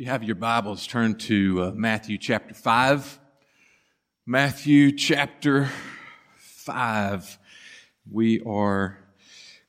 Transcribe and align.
you 0.00 0.06
have 0.06 0.24
your 0.24 0.34
Bibles, 0.34 0.86
turn 0.86 1.14
to 1.14 1.62
uh, 1.62 1.72
Matthew 1.72 2.16
chapter 2.16 2.54
5. 2.54 3.20
Matthew 4.24 4.92
chapter 4.92 5.68
5. 6.38 7.38
We 8.10 8.40
are 8.40 8.96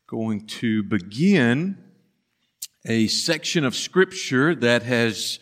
going 0.07 0.47
to 0.47 0.83
begin 0.83 1.78
a 2.86 3.07
section 3.07 3.65
of 3.65 3.75
Scripture 3.75 4.55
that 4.55 4.83
has 4.83 5.39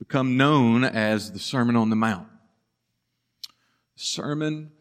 become 0.00 0.36
known 0.36 0.82
as 0.82 1.30
the 1.30 1.38
Sermon 1.38 1.76
on 1.76 1.90
the 1.90 1.96
Mount. 1.96 2.26
Sermon 3.94 4.72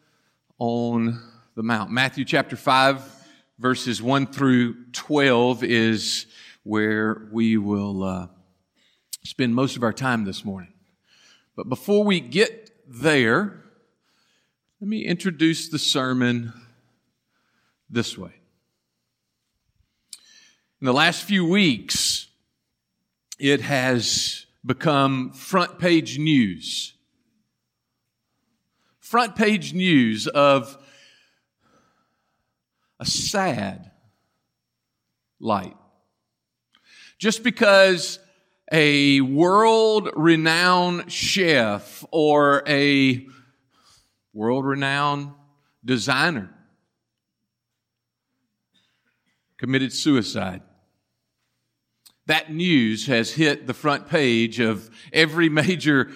on 0.57 1.21
the 1.53 1.61
Mount. 1.61 1.91
Matthew 1.91 2.25
chapter 2.25 2.55
5 2.55 3.16
verses 3.59 4.01
1 4.01 4.27
through 4.27 4.85
12 4.91 5.63
is 5.63 6.27
where 6.63 7.27
we 7.31 7.57
will 7.57 8.03
uh, 8.03 8.27
spend 9.23 9.55
most 9.55 9.75
of 9.75 9.83
our 9.83 9.93
time 9.93 10.25
this 10.25 10.45
morning. 10.45 10.73
But 11.55 11.69
before 11.69 12.03
we 12.03 12.19
get 12.19 12.71
there, 12.87 13.63
let 14.79 14.87
me 14.87 15.03
introduce 15.05 15.69
the 15.69 15.79
sermon 15.79 16.53
this 17.89 18.17
way. 18.17 18.33
In 20.79 20.85
the 20.85 20.93
last 20.93 21.23
few 21.23 21.43
weeks, 21.43 22.27
it 23.39 23.61
has 23.61 24.45
become 24.63 25.31
front 25.31 25.79
page 25.79 26.19
news. 26.19 26.93
Front 28.99 29.35
page 29.35 29.73
news 29.73 30.27
of 30.27 30.77
a 32.99 33.05
sad 33.05 33.91
light. 35.39 35.75
Just 37.19 37.43
because 37.43 38.19
a 38.71 39.21
world 39.21 40.09
renowned 40.15 41.11
chef 41.11 42.05
or 42.11 42.63
a 42.67 43.25
world 44.33 44.65
renowned 44.65 45.31
designer 45.83 46.49
committed 49.57 49.91
suicide. 49.91 50.61
That 52.27 52.51
news 52.51 53.07
has 53.07 53.31
hit 53.31 53.67
the 53.67 53.73
front 53.73 54.07
page 54.07 54.59
of 54.59 54.89
every 55.13 55.49
major 55.49 56.11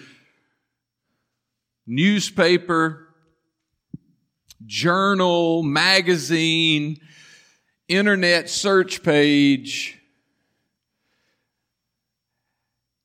newspaper, 1.88 3.01
journal, 4.66 5.64
magazine, 5.64 7.00
internet 7.88 8.50
search 8.50 9.04
page, 9.04 9.98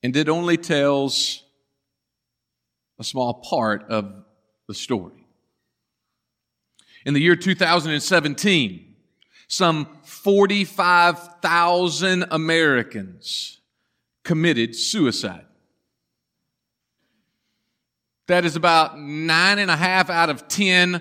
and 0.02 0.16
it 0.16 0.28
only 0.28 0.56
tells 0.56 1.44
a 2.98 3.04
small 3.04 3.34
part 3.34 3.84
of 3.90 4.24
the 4.68 4.74
story. 4.74 5.26
In 7.04 7.12
the 7.14 7.20
year 7.20 7.36
2017, 7.36 8.94
some 9.48 9.86
45,000 10.02 12.24
Americans 12.30 13.60
committed 14.24 14.74
suicide. 14.74 15.44
That 18.26 18.44
is 18.44 18.56
about 18.56 18.98
nine 18.98 19.60
and 19.60 19.70
a 19.70 19.76
half 19.76 20.10
out 20.10 20.30
of 20.30 20.48
10 20.48 21.00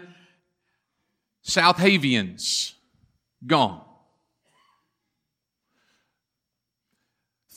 Southavians 1.46 2.74
gone. 3.46 3.82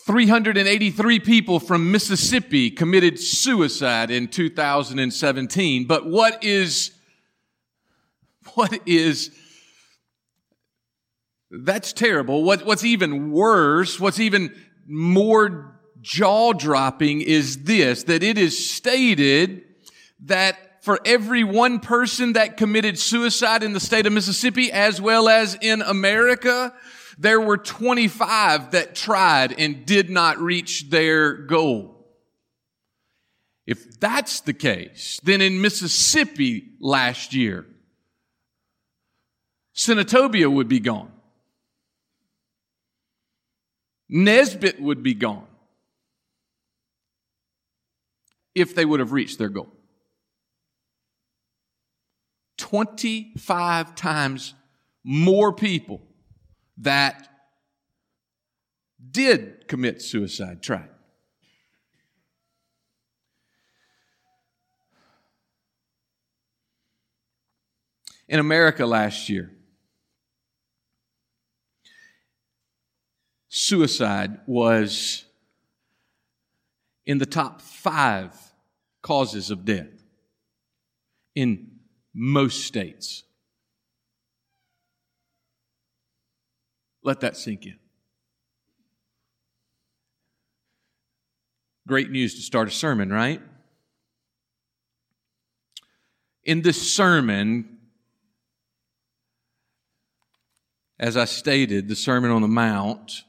383 0.09 1.21
people 1.21 1.61
from 1.61 1.93
Mississippi 1.93 2.71
committed 2.71 3.21
suicide 3.21 4.11
in 4.11 4.27
2017. 4.27 5.87
But 5.87 6.07
what 6.07 6.43
is, 6.43 6.93
what 8.55 8.81
is, 8.87 9.31
that's 11.51 11.93
terrible. 11.93 12.43
What, 12.43 12.65
what's 12.65 12.85
even 12.85 13.33
worse, 13.33 14.01
what's 14.01 14.19
even 14.19 14.55
more 14.87 15.79
jaw 16.01 16.55
dropping 16.55 17.21
is 17.21 17.65
this, 17.65 18.05
that 18.05 18.23
it 18.23 18.39
is 18.39 18.73
stated 18.73 19.63
that 20.25 20.68
for 20.81 21.01
every 21.05 21.45
one 21.45 21.81
person 21.81 22.35
that 22.35 22.57
committed 22.57 22.99
suicide 22.99 23.63
in 23.63 23.73
the 23.73 23.81
state 23.81 24.07
of 24.07 24.13
Mississippi 24.13 24.71
as 24.71 25.01
well 25.01 25.29
as 25.29 25.57
in 25.61 25.83
America, 25.83 26.73
there 27.19 27.41
were 27.41 27.57
25 27.57 28.71
that 28.71 28.95
tried 28.95 29.59
and 29.59 29.85
did 29.85 30.09
not 30.09 30.39
reach 30.39 30.89
their 30.89 31.35
goal. 31.35 32.07
If 33.67 33.99
that's 34.01 34.41
the 34.41 34.55
case, 34.55 35.21
then 35.23 35.41
in 35.41 35.61
Mississippi 35.61 36.71
last 36.81 37.35
year, 37.35 37.67
Senatobia 39.75 40.51
would 40.51 40.69
be 40.69 40.81
gone. 40.81 41.13
Nesbit 44.09 44.81
would 44.81 45.03
be 45.03 45.15
gone 45.15 45.47
if 48.55 48.75
they 48.75 48.85
would 48.85 49.01
have 49.01 49.13
reached 49.13 49.39
their 49.39 49.51
goal. 49.51 49.73
25 52.59 53.95
times 53.95 54.55
more 55.03 55.53
people 55.53 56.03
that 56.77 57.29
did 59.11 59.67
commit 59.69 60.03
suicide 60.03 60.63
tried. 60.63 60.91
In 68.29 68.39
America 68.41 68.85
last 68.85 69.31
year, 69.31 69.51
suicide 73.49 74.39
was 74.47 75.25
in 77.07 77.17
the 77.17 77.25
top 77.25 77.63
five 77.63 78.35
causes 79.01 79.51
of 79.51 79.65
death 79.65 80.05
in 81.35 81.78
most 82.19 82.65
states. 82.65 83.23
Let 87.05 87.21
that 87.21 87.37
sink 87.37 87.65
in. 87.65 87.79
Great 91.87 92.11
news 92.11 92.35
to 92.35 92.43
start 92.43 92.67
a 92.67 92.73
sermon, 92.73 93.11
right? 93.11 93.41
In 96.43 96.61
this 96.61 96.93
sermon, 96.93 97.79
as 100.99 101.17
I 101.17 101.25
stated, 101.25 101.87
the 101.87 101.95
Sermon 101.95 102.33
on 102.33 102.43
the 102.43 102.49
Mount, 102.49 103.23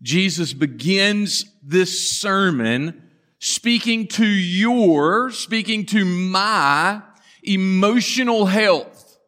Jesus 0.00 0.54
begins 0.54 1.44
this 1.62 2.18
sermon 2.18 3.10
speaking 3.38 4.06
to 4.08 4.26
your, 4.26 5.30
speaking 5.30 5.84
to 5.86 6.04
my 6.04 7.02
emotional 7.48 8.46
health 8.46 9.18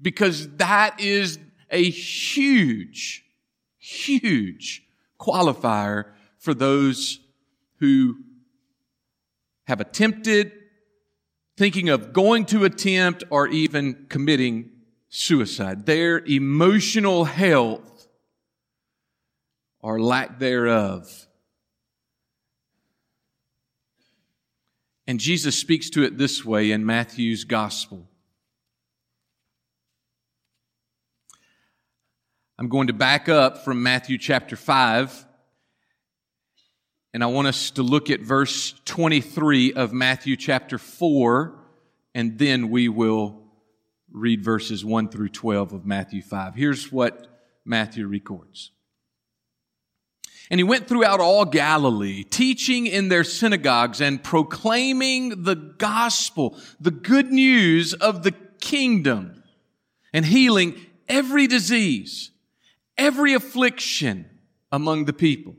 because 0.00 0.48
that 0.56 1.00
is 1.00 1.38
a 1.70 1.90
huge, 1.90 3.24
huge 3.78 4.84
qualifier 5.20 6.12
for 6.38 6.54
those 6.54 7.20
who 7.80 8.16
have 9.66 9.80
attempted, 9.80 10.52
thinking 11.56 11.88
of 11.88 12.12
going 12.12 12.44
to 12.46 12.64
attempt, 12.64 13.24
or 13.30 13.48
even 13.48 14.06
committing 14.08 14.70
suicide. 15.08 15.84
Their 15.84 16.20
emotional 16.20 17.24
health 17.24 18.08
or 19.80 20.00
lack 20.00 20.38
thereof 20.38 21.27
And 25.08 25.18
Jesus 25.18 25.58
speaks 25.58 25.88
to 25.90 26.02
it 26.02 26.18
this 26.18 26.44
way 26.44 26.70
in 26.70 26.84
Matthew's 26.84 27.44
gospel. 27.44 28.06
I'm 32.58 32.68
going 32.68 32.88
to 32.88 32.92
back 32.92 33.26
up 33.26 33.64
from 33.64 33.82
Matthew 33.82 34.18
chapter 34.18 34.54
5, 34.54 35.24
and 37.14 37.24
I 37.24 37.26
want 37.28 37.48
us 37.48 37.70
to 37.70 37.82
look 37.82 38.10
at 38.10 38.20
verse 38.20 38.74
23 38.84 39.72
of 39.72 39.94
Matthew 39.94 40.36
chapter 40.36 40.76
4, 40.76 41.58
and 42.14 42.38
then 42.38 42.68
we 42.68 42.90
will 42.90 43.44
read 44.12 44.44
verses 44.44 44.84
1 44.84 45.08
through 45.08 45.30
12 45.30 45.72
of 45.72 45.86
Matthew 45.86 46.20
5. 46.20 46.54
Here's 46.54 46.92
what 46.92 47.28
Matthew 47.64 48.06
records. 48.06 48.72
And 50.50 50.58
he 50.58 50.64
went 50.64 50.88
throughout 50.88 51.20
all 51.20 51.44
Galilee, 51.44 52.24
teaching 52.24 52.86
in 52.86 53.08
their 53.08 53.24
synagogues 53.24 54.00
and 54.00 54.22
proclaiming 54.22 55.44
the 55.44 55.54
gospel, 55.54 56.58
the 56.80 56.90
good 56.90 57.30
news 57.30 57.92
of 57.92 58.22
the 58.22 58.32
kingdom, 58.60 59.42
and 60.12 60.24
healing 60.24 60.74
every 61.08 61.46
disease 61.46 62.30
every 62.98 63.32
affliction 63.32 64.26
among 64.72 65.06
the 65.06 65.12
people. 65.12 65.54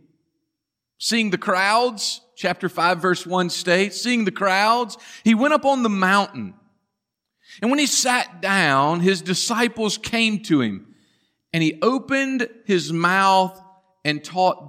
Seeing 1.00 1.30
the 1.30 1.38
crowds, 1.38 2.22
chapter 2.36 2.68
5 2.68 3.02
verse 3.02 3.26
1 3.26 3.50
states, 3.50 4.00
seeing 4.00 4.26
the 4.26 4.32
crowds, 4.32 4.98
he 5.24 5.34
went 5.34 5.54
up 5.54 5.66
on 5.66 5.82
the 5.82 5.90
mountain. 5.90 6.54
And 7.62 7.72
when 7.72 7.80
he 7.80 7.88
sat 7.88 8.42
down, 8.42 9.00
his 9.00 9.22
disciples 9.22 9.98
came 9.98 10.44
to 10.44 10.62
him 10.62 10.94
and 11.54 11.64
he 11.64 11.80
opened 11.82 12.48
his 12.66 12.94
mouth 12.94 13.60
and 14.06 14.24
taught 14.24 14.69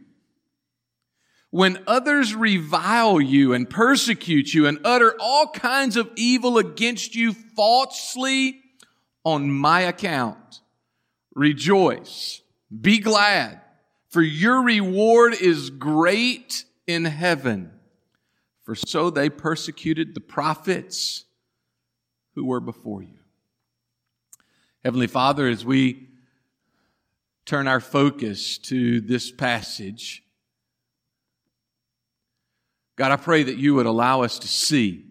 when 1.51 1.83
others 1.85 2.33
revile 2.33 3.21
you 3.21 3.53
and 3.53 3.69
persecute 3.69 4.53
you 4.53 4.65
and 4.65 4.79
utter 4.85 5.15
all 5.19 5.47
kinds 5.47 5.97
of 5.97 6.09
evil 6.15 6.57
against 6.57 7.13
you 7.13 7.33
falsely 7.33 8.61
on 9.23 9.51
my 9.51 9.81
account. 9.81 10.61
Rejoice, 11.35 12.41
be 12.79 12.99
glad, 12.99 13.61
for 14.09 14.21
your 14.21 14.63
reward 14.63 15.33
is 15.33 15.69
great 15.69 16.65
in 16.87 17.05
heaven. 17.05 17.71
For 18.63 18.75
so 18.75 19.09
they 19.09 19.29
persecuted 19.29 20.13
the 20.13 20.21
prophets 20.21 21.25
who 22.35 22.45
were 22.45 22.61
before 22.61 23.03
you. 23.03 23.19
Heavenly 24.83 25.07
Father, 25.07 25.47
as 25.47 25.65
we 25.65 26.07
turn 27.45 27.67
our 27.67 27.81
focus 27.81 28.57
to 28.57 29.01
this 29.01 29.31
passage, 29.31 30.20
God, 33.01 33.11
I 33.11 33.15
pray 33.15 33.41
that 33.41 33.57
you 33.57 33.73
would 33.73 33.87
allow 33.87 34.21
us 34.21 34.37
to 34.37 34.47
see 34.47 35.05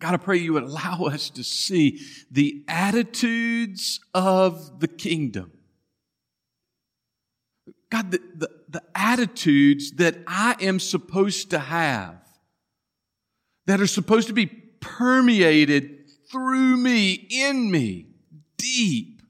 God, 0.00 0.14
I 0.14 0.16
pray 0.16 0.38
you 0.38 0.54
would 0.54 0.64
allow 0.64 1.04
us 1.04 1.30
to 1.30 1.44
see 1.44 2.00
the 2.32 2.64
attitudes 2.66 4.00
of 4.12 4.80
the 4.80 4.88
kingdom. 4.88 5.52
God, 7.90 8.10
the, 8.10 8.20
the, 8.34 8.50
the, 8.68 8.82
attitudes 8.96 9.92
that 9.92 10.16
I 10.26 10.56
am 10.60 10.80
supposed 10.80 11.50
to 11.50 11.60
have, 11.60 12.26
that 13.66 13.80
are 13.80 13.86
supposed 13.86 14.26
to 14.26 14.34
be 14.34 14.46
permeated 14.46 16.10
through 16.28 16.76
me, 16.76 17.12
in 17.12 17.70
me, 17.70 18.08
deep 18.56 19.22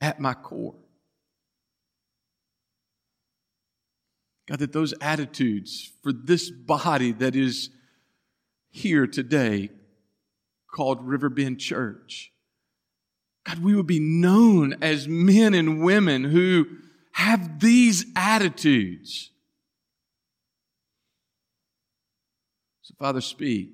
at 0.00 0.18
my 0.18 0.32
core. 0.32 0.76
God, 4.46 4.58
that 4.58 4.72
those 4.72 4.92
attitudes 5.00 5.92
for 6.02 6.12
this 6.12 6.50
body 6.50 7.12
that 7.12 7.34
is 7.34 7.70
here 8.70 9.06
today 9.06 9.70
called 10.70 11.06
Riverbend 11.06 11.60
Church. 11.60 12.32
God, 13.46 13.60
we 13.60 13.74
would 13.74 13.86
be 13.86 14.00
known 14.00 14.76
as 14.82 15.08
men 15.08 15.54
and 15.54 15.82
women 15.82 16.24
who 16.24 16.66
have 17.12 17.60
these 17.60 18.06
attitudes. 18.16 19.30
So, 22.82 22.94
Father, 22.98 23.20
speak. 23.20 23.70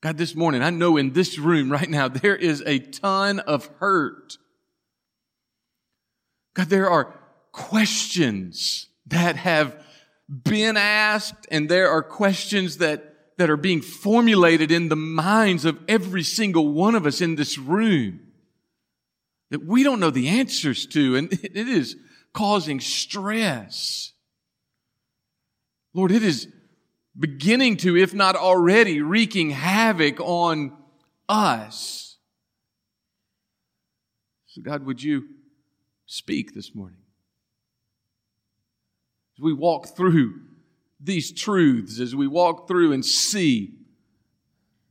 God, 0.00 0.18
this 0.18 0.34
morning, 0.34 0.62
I 0.62 0.70
know 0.70 0.96
in 0.96 1.12
this 1.12 1.38
room 1.38 1.70
right 1.70 1.88
now, 1.88 2.08
there 2.08 2.36
is 2.36 2.62
a 2.66 2.78
ton 2.78 3.40
of 3.40 3.66
hurt. 3.78 4.38
God, 6.54 6.68
there 6.68 6.88
are 6.88 7.14
questions 7.50 8.88
that 9.06 9.36
have 9.36 9.82
been 10.28 10.76
asked, 10.76 11.46
and 11.50 11.68
there 11.68 11.90
are 11.90 12.02
questions 12.02 12.78
that 12.78 13.12
that 13.38 13.50
are 13.50 13.56
being 13.56 13.80
formulated 13.80 14.70
in 14.70 14.88
the 14.88 14.96
minds 14.96 15.64
of 15.64 15.78
every 15.88 16.22
single 16.22 16.68
one 16.68 16.94
of 16.94 17.06
us 17.06 17.20
in 17.20 17.34
this 17.34 17.58
room 17.58 18.20
that 19.50 19.64
we 19.64 19.82
don't 19.82 20.00
know 20.00 20.10
the 20.10 20.28
answers 20.28 20.86
to, 20.86 21.16
and 21.16 21.32
it 21.42 21.68
is 21.68 21.96
causing 22.32 22.80
stress. 22.80 24.12
Lord, 25.94 26.10
it 26.10 26.22
is 26.22 26.48
beginning 27.18 27.76
to, 27.78 27.96
if 27.96 28.14
not 28.14 28.36
already, 28.36 29.02
wreaking 29.02 29.50
havoc 29.50 30.20
on 30.20 30.76
us. 31.28 32.16
So, 34.46 34.62
God, 34.62 34.86
would 34.86 35.02
you 35.02 35.24
speak 36.06 36.54
this 36.54 36.74
morning? 36.74 37.01
We 39.42 39.52
walk 39.52 39.96
through 39.96 40.40
these 41.00 41.32
truths 41.32 42.00
as 42.00 42.14
we 42.14 42.26
walk 42.26 42.68
through 42.68 42.92
and 42.92 43.04
see 43.04 43.74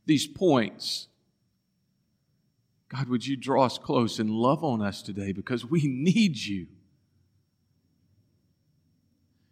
these 0.04 0.26
points. 0.26 1.08
God, 2.88 3.08
would 3.08 3.26
you 3.26 3.36
draw 3.36 3.64
us 3.64 3.78
close 3.78 4.18
and 4.18 4.28
love 4.28 4.62
on 4.62 4.82
us 4.82 5.00
today 5.00 5.32
because 5.32 5.64
we 5.64 5.86
need 5.86 6.36
you. 6.36 6.66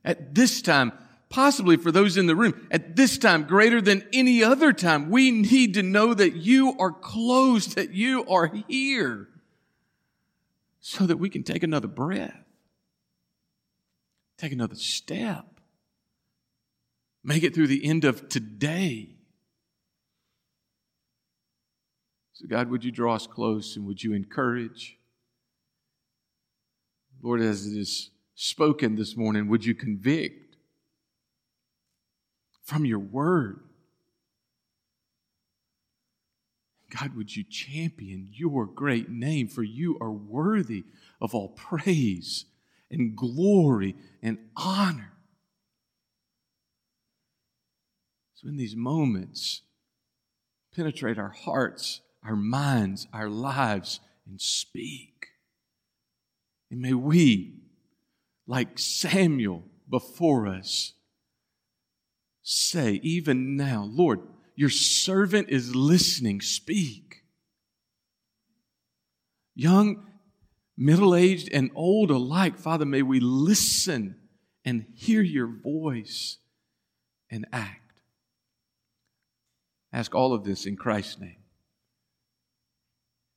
At 0.04 0.34
this 0.34 0.60
time, 0.60 0.92
possibly 1.30 1.76
for 1.76 1.90
those 1.90 2.18
in 2.18 2.26
the 2.26 2.36
room, 2.36 2.68
at 2.70 2.96
this 2.96 3.16
time, 3.16 3.44
greater 3.44 3.80
than 3.80 4.06
any 4.12 4.44
other 4.44 4.72
time, 4.74 5.08
we 5.08 5.30
need 5.30 5.74
to 5.74 5.82
know 5.82 6.12
that 6.12 6.36
you 6.36 6.76
are 6.78 6.92
close, 6.92 7.74
that 7.74 7.92
you 7.92 8.26
are 8.26 8.52
here, 8.68 9.28
so 10.80 11.06
that 11.06 11.18
we 11.18 11.30
can 11.30 11.42
take 11.42 11.62
another 11.62 11.88
breath, 11.88 12.39
take 14.40 14.52
another 14.52 14.74
step. 14.74 15.60
Make 17.22 17.42
it 17.42 17.54
through 17.54 17.66
the 17.66 17.84
end 17.84 18.04
of 18.04 18.28
today. 18.28 19.10
So, 22.32 22.46
God, 22.48 22.70
would 22.70 22.82
you 22.82 22.90
draw 22.90 23.14
us 23.14 23.26
close 23.26 23.76
and 23.76 23.86
would 23.86 24.02
you 24.02 24.14
encourage? 24.14 24.96
Lord, 27.22 27.42
as 27.42 27.66
it 27.66 27.78
is 27.78 28.10
spoken 28.34 28.96
this 28.96 29.14
morning, 29.14 29.48
would 29.48 29.64
you 29.64 29.74
convict 29.74 30.56
from 32.62 32.86
your 32.86 32.98
word? 32.98 33.60
God, 36.98 37.14
would 37.14 37.36
you 37.36 37.44
champion 37.44 38.28
your 38.32 38.64
great 38.64 39.10
name, 39.10 39.46
for 39.46 39.62
you 39.62 39.98
are 40.00 40.10
worthy 40.10 40.84
of 41.20 41.34
all 41.34 41.48
praise 41.48 42.46
and 42.90 43.16
glory 43.16 43.96
and 44.22 44.38
honor. 44.56 45.12
So, 48.34 48.48
in 48.48 48.56
these 48.56 48.74
moments, 48.74 49.62
penetrate 50.74 51.18
our 51.18 51.30
hearts, 51.30 52.00
our 52.24 52.36
minds, 52.36 53.06
our 53.12 53.28
lives, 53.28 54.00
and 54.26 54.40
speak. 54.40 55.26
And 56.70 56.80
may 56.80 56.94
we, 56.94 57.54
like 58.46 58.78
Samuel 58.78 59.64
before 59.88 60.46
us, 60.46 60.94
say, 62.42 62.94
even 63.02 63.56
now, 63.56 63.88
Lord, 63.90 64.20
your 64.56 64.70
servant 64.70 65.48
is 65.50 65.74
listening, 65.74 66.40
speak. 66.40 67.24
Young, 69.54 70.06
middle 70.80 71.14
aged, 71.14 71.50
and 71.52 71.70
old 71.74 72.10
alike, 72.10 72.58
Father, 72.58 72.86
may 72.86 73.02
we 73.02 73.20
listen 73.20 74.16
and 74.64 74.86
hear 74.94 75.20
your 75.20 75.46
voice 75.46 76.38
and 77.30 77.46
act. 77.52 78.00
Ask 79.92 80.14
all 80.14 80.32
of 80.32 80.42
this 80.42 80.64
in 80.64 80.76
Christ's 80.76 81.20
name. 81.20 81.36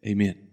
Amen. 0.07 0.47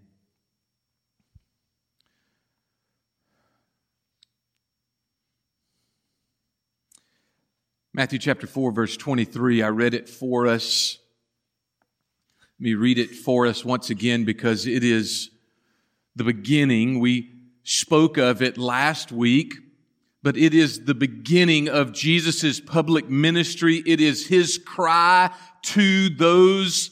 Matthew 7.93 8.19
chapter 8.19 8.47
4, 8.47 8.71
verse 8.71 8.97
23. 8.97 9.61
I 9.61 9.69
read 9.69 9.93
it 9.93 10.09
for 10.09 10.47
us. 10.47 10.97
Let 12.59 12.63
me 12.63 12.73
read 12.73 12.97
it 12.97 13.11
for 13.11 13.47
us 13.47 13.63
once 13.63 13.89
again 13.89 14.23
because 14.23 14.65
it 14.65 14.83
is 14.83 15.29
the 16.15 16.23
beginning. 16.23 16.99
We 16.99 17.31
spoke 17.63 18.17
of 18.17 18.41
it 18.41 18.57
last 18.57 19.11
week, 19.11 19.53
but 20.23 20.37
it 20.37 20.53
is 20.53 20.85
the 20.85 20.93
beginning 20.93 21.69
of 21.69 21.93
Jesus' 21.93 22.59
public 22.59 23.09
ministry. 23.09 23.81
It 23.85 24.01
is 24.01 24.27
his 24.27 24.57
cry 24.57 25.31
to 25.63 26.09
those 26.09 26.91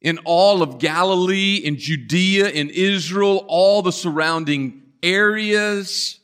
in 0.00 0.18
all 0.24 0.62
of 0.62 0.78
Galilee, 0.78 1.56
in 1.56 1.76
Judea, 1.76 2.50
in 2.50 2.70
Israel, 2.70 3.44
all 3.48 3.82
the 3.82 3.92
surrounding 3.92 4.82
areas. 5.02 6.20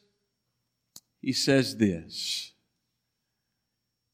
He 1.20 1.32
says 1.32 1.76
this, 1.76 2.52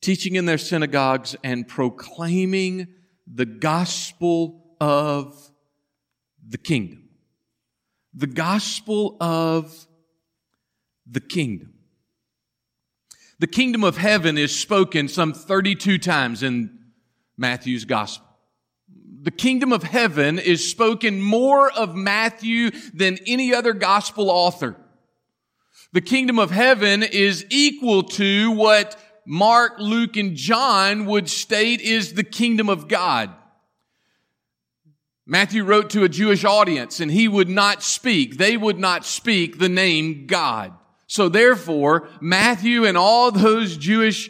teaching 0.00 0.36
in 0.36 0.46
their 0.46 0.58
synagogues 0.58 1.36
and 1.44 1.68
proclaiming 1.68 2.88
the 3.26 3.46
gospel 3.46 4.76
of 4.80 5.50
the 6.46 6.58
kingdom. 6.58 6.99
The 8.14 8.26
gospel 8.26 9.16
of 9.20 9.86
the 11.08 11.20
kingdom. 11.20 11.74
The 13.38 13.46
kingdom 13.46 13.84
of 13.84 13.96
heaven 13.96 14.36
is 14.36 14.58
spoken 14.58 15.08
some 15.08 15.32
32 15.32 15.98
times 15.98 16.42
in 16.42 16.78
Matthew's 17.36 17.84
gospel 17.84 18.30
the 19.22 19.30
kingdom 19.30 19.72
of 19.72 19.82
heaven 19.82 20.38
is 20.38 20.70
spoken 20.70 21.20
more 21.20 21.70
of 21.70 21.94
Matthew 21.94 22.70
than 22.94 23.18
any 23.26 23.54
other 23.54 23.74
gospel 23.74 24.30
author. 24.30 24.76
The 25.92 26.00
kingdom 26.00 26.38
of 26.38 26.50
heaven 26.50 27.02
is 27.02 27.44
equal 27.50 28.04
to 28.04 28.50
what 28.52 28.98
Mark, 29.26 29.74
Luke, 29.78 30.16
and 30.16 30.36
John 30.36 31.04
would 31.04 31.28
state 31.28 31.80
is 31.80 32.14
the 32.14 32.24
kingdom 32.24 32.70
of 32.70 32.88
God. 32.88 33.30
Matthew 35.30 35.62
wrote 35.62 35.90
to 35.90 36.02
a 36.02 36.08
Jewish 36.08 36.44
audience 36.44 36.98
and 36.98 37.08
he 37.08 37.28
would 37.28 37.48
not 37.48 37.84
speak, 37.84 38.36
they 38.36 38.56
would 38.56 38.80
not 38.80 39.06
speak 39.06 39.60
the 39.60 39.68
name 39.68 40.26
God. 40.26 40.72
So 41.06 41.28
therefore, 41.28 42.08
Matthew 42.20 42.84
and 42.84 42.98
all 42.98 43.30
those 43.30 43.76
Jewish 43.76 44.28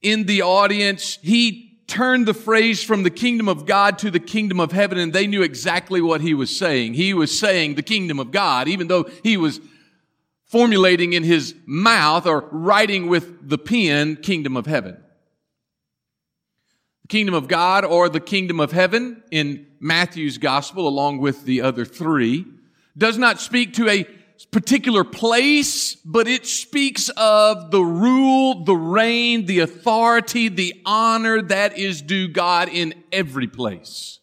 in 0.00 0.26
the 0.26 0.42
audience, 0.42 1.18
he 1.22 1.80
turned 1.88 2.26
the 2.26 2.34
phrase 2.34 2.84
from 2.84 3.02
the 3.02 3.10
kingdom 3.10 3.48
of 3.48 3.66
God 3.66 3.98
to 3.98 4.12
the 4.12 4.20
kingdom 4.20 4.60
of 4.60 4.70
heaven 4.70 4.96
and 4.96 5.12
they 5.12 5.26
knew 5.26 5.42
exactly 5.42 6.00
what 6.00 6.20
he 6.20 6.34
was 6.34 6.56
saying. 6.56 6.94
He 6.94 7.12
was 7.14 7.36
saying 7.36 7.74
the 7.74 7.82
kingdom 7.82 8.20
of 8.20 8.30
God, 8.30 8.68
even 8.68 8.86
though 8.86 9.10
he 9.24 9.36
was 9.36 9.60
formulating 10.44 11.14
in 11.14 11.24
his 11.24 11.56
mouth 11.66 12.26
or 12.26 12.48
writing 12.52 13.08
with 13.08 13.48
the 13.48 13.58
pen, 13.58 14.14
kingdom 14.14 14.56
of 14.56 14.66
heaven. 14.66 15.01
Kingdom 17.12 17.34
of 17.34 17.46
God 17.46 17.84
or 17.84 18.08
the 18.08 18.20
kingdom 18.20 18.58
of 18.58 18.72
heaven 18.72 19.22
in 19.30 19.66
Matthew's 19.80 20.38
gospel, 20.38 20.88
along 20.88 21.18
with 21.18 21.44
the 21.44 21.60
other 21.60 21.84
three, 21.84 22.46
does 22.96 23.18
not 23.18 23.38
speak 23.38 23.74
to 23.74 23.86
a 23.86 24.04
particular 24.50 25.04
place, 25.04 25.94
but 25.94 26.26
it 26.26 26.46
speaks 26.46 27.10
of 27.10 27.70
the 27.70 27.82
rule, 27.82 28.64
the 28.64 28.74
reign, 28.74 29.44
the 29.44 29.58
authority, 29.58 30.48
the 30.48 30.72
honor 30.86 31.42
that 31.42 31.76
is 31.76 32.00
due 32.00 32.28
God 32.28 32.70
in 32.70 32.94
every 33.12 33.46
place. 33.46 34.18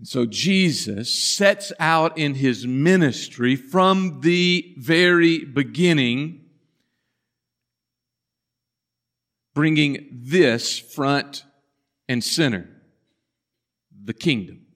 And 0.00 0.08
so 0.08 0.26
Jesus 0.26 1.14
sets 1.14 1.72
out 1.78 2.18
in 2.18 2.34
his 2.34 2.66
ministry 2.66 3.54
from 3.54 4.20
the 4.22 4.74
very 4.78 5.44
beginning, 5.44 6.39
bringing 9.54 10.08
this 10.12 10.78
front 10.78 11.44
and 12.08 12.22
center 12.22 12.68
the 14.04 14.14
kingdom. 14.14 14.66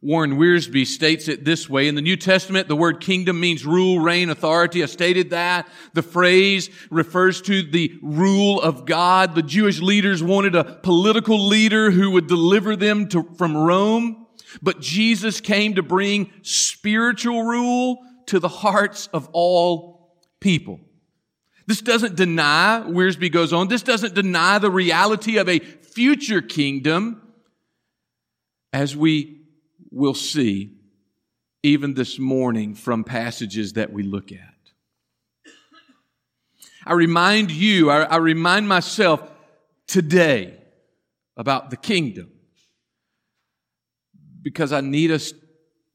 Warren 0.00 0.38
Wiersbe 0.38 0.86
states 0.86 1.26
it 1.26 1.44
this 1.44 1.68
way. 1.68 1.88
In 1.88 1.96
the 1.96 2.02
New 2.02 2.16
Testament, 2.16 2.68
the 2.68 2.76
word 2.76 3.00
kingdom 3.00 3.40
means 3.40 3.66
rule, 3.66 3.98
reign, 3.98 4.30
authority. 4.30 4.82
I 4.84 4.86
stated 4.86 5.30
that. 5.30 5.68
The 5.92 6.02
phrase 6.02 6.70
refers 6.88 7.42
to 7.42 7.62
the 7.62 7.98
rule 8.00 8.60
of 8.60 8.86
God. 8.86 9.34
The 9.34 9.42
Jewish 9.42 9.80
leaders 9.80 10.22
wanted 10.22 10.54
a 10.54 10.62
political 10.62 11.48
leader 11.48 11.90
who 11.90 12.12
would 12.12 12.28
deliver 12.28 12.76
them 12.76 13.08
to, 13.08 13.24
from 13.36 13.56
Rome. 13.56 14.26
But 14.62 14.80
Jesus 14.80 15.40
came 15.40 15.74
to 15.74 15.82
bring 15.82 16.30
spiritual 16.42 17.42
rule 17.42 17.98
to 18.26 18.38
the 18.38 18.48
hearts 18.48 19.08
of 19.08 19.28
all 19.32 20.16
people. 20.38 20.78
This 21.68 21.82
doesn't 21.82 22.16
deny, 22.16 22.82
Wiersbe 22.86 23.30
goes 23.30 23.52
on, 23.52 23.68
this 23.68 23.82
doesn't 23.82 24.14
deny 24.14 24.58
the 24.58 24.70
reality 24.70 25.36
of 25.36 25.50
a 25.50 25.58
future 25.58 26.40
kingdom 26.40 27.20
as 28.72 28.96
we 28.96 29.42
will 29.90 30.14
see 30.14 30.78
even 31.62 31.92
this 31.92 32.18
morning 32.18 32.74
from 32.74 33.04
passages 33.04 33.74
that 33.74 33.92
we 33.92 34.02
look 34.02 34.32
at. 34.32 34.54
I 36.86 36.94
remind 36.94 37.50
you, 37.50 37.90
I, 37.90 38.04
I 38.04 38.16
remind 38.16 38.66
myself 38.66 39.20
today 39.86 40.56
about 41.36 41.68
the 41.68 41.76
kingdom 41.76 42.30
because 44.40 44.72
I 44.72 44.80
need 44.80 45.10
us 45.10 45.34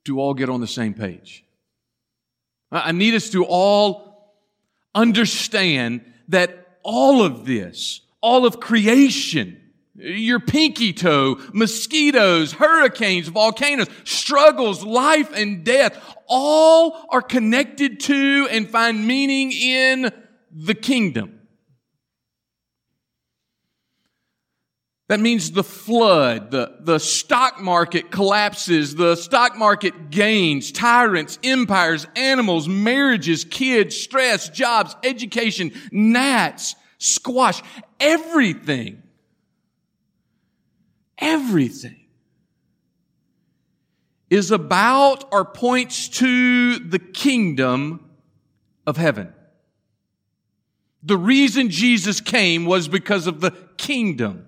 to 0.06 0.20
all 0.20 0.36
get 0.36 0.50
on 0.50 0.62
the 0.62 0.68
same 0.68 0.94
page. 0.94 1.44
I 2.72 2.92
need 2.92 3.16
us 3.16 3.32
to 3.32 3.44
all 3.44 4.13
understand 4.96 6.02
that 6.30 6.78
all 6.84 7.24
of 7.24 7.46
this, 7.46 8.02
all 8.22 8.46
of 8.46 8.60
creation, 8.60 9.60
your 9.96 10.40
pinky 10.40 10.94
toe, 10.94 11.40
mosquitoes, 11.54 12.54
hurricanes, 12.54 13.28
volcanoes, 13.28 13.88
struggles, 14.04 14.84
life 14.84 15.32
and 15.36 15.64
death, 15.64 15.98
all 16.28 17.06
are 17.10 17.22
connected 17.22 18.00
to 18.00 18.48
and 18.50 18.70
find 18.70 19.06
meaning 19.08 19.52
in 19.52 20.12
the 20.52 20.76
kingdom. 20.76 21.33
That 25.14 25.20
means 25.20 25.52
the 25.52 25.64
flood, 25.64 26.50
the, 26.50 26.76
the 26.80 26.98
stock 26.98 27.62
market 27.62 28.10
collapses, 28.10 28.96
the 28.96 29.16
stock 29.16 29.56
market 29.56 30.10
gains, 30.10 30.72
tyrants, 30.72 31.38
empires, 31.44 32.08
animals, 32.16 32.68
marriages, 32.68 33.46
kids, 33.46 33.96
stress, 33.96 34.50
jobs, 34.50 34.96
education, 35.04 35.72
gnats, 35.92 36.76
squash, 36.98 37.62
everything 38.00 39.04
everything 41.20 42.08
is 44.32 44.50
about 44.50 45.32
or 45.32 45.46
points 45.46 46.10
to 46.10 46.80
the 46.80 46.98
kingdom 46.98 48.10
of 48.88 48.98
heaven. 48.98 49.32
The 51.04 51.18
reason 51.18 51.70
Jesus 51.70 52.20
came 52.20 52.66
was 52.66 52.88
because 52.88 53.28
of 53.28 53.42
the 53.42 53.52
kingdom. 53.78 54.48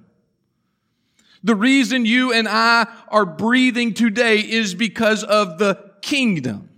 The 1.45 1.55
reason 1.55 2.07
you 2.07 2.33
and 2.33 2.47
I 2.47 2.87
are 3.09 3.23
breathing 3.23 3.93
today 3.93 4.39
is 4.39 4.73
because 4.73 5.23
of 5.23 5.59
the 5.59 5.79
kingdom. 6.01 6.69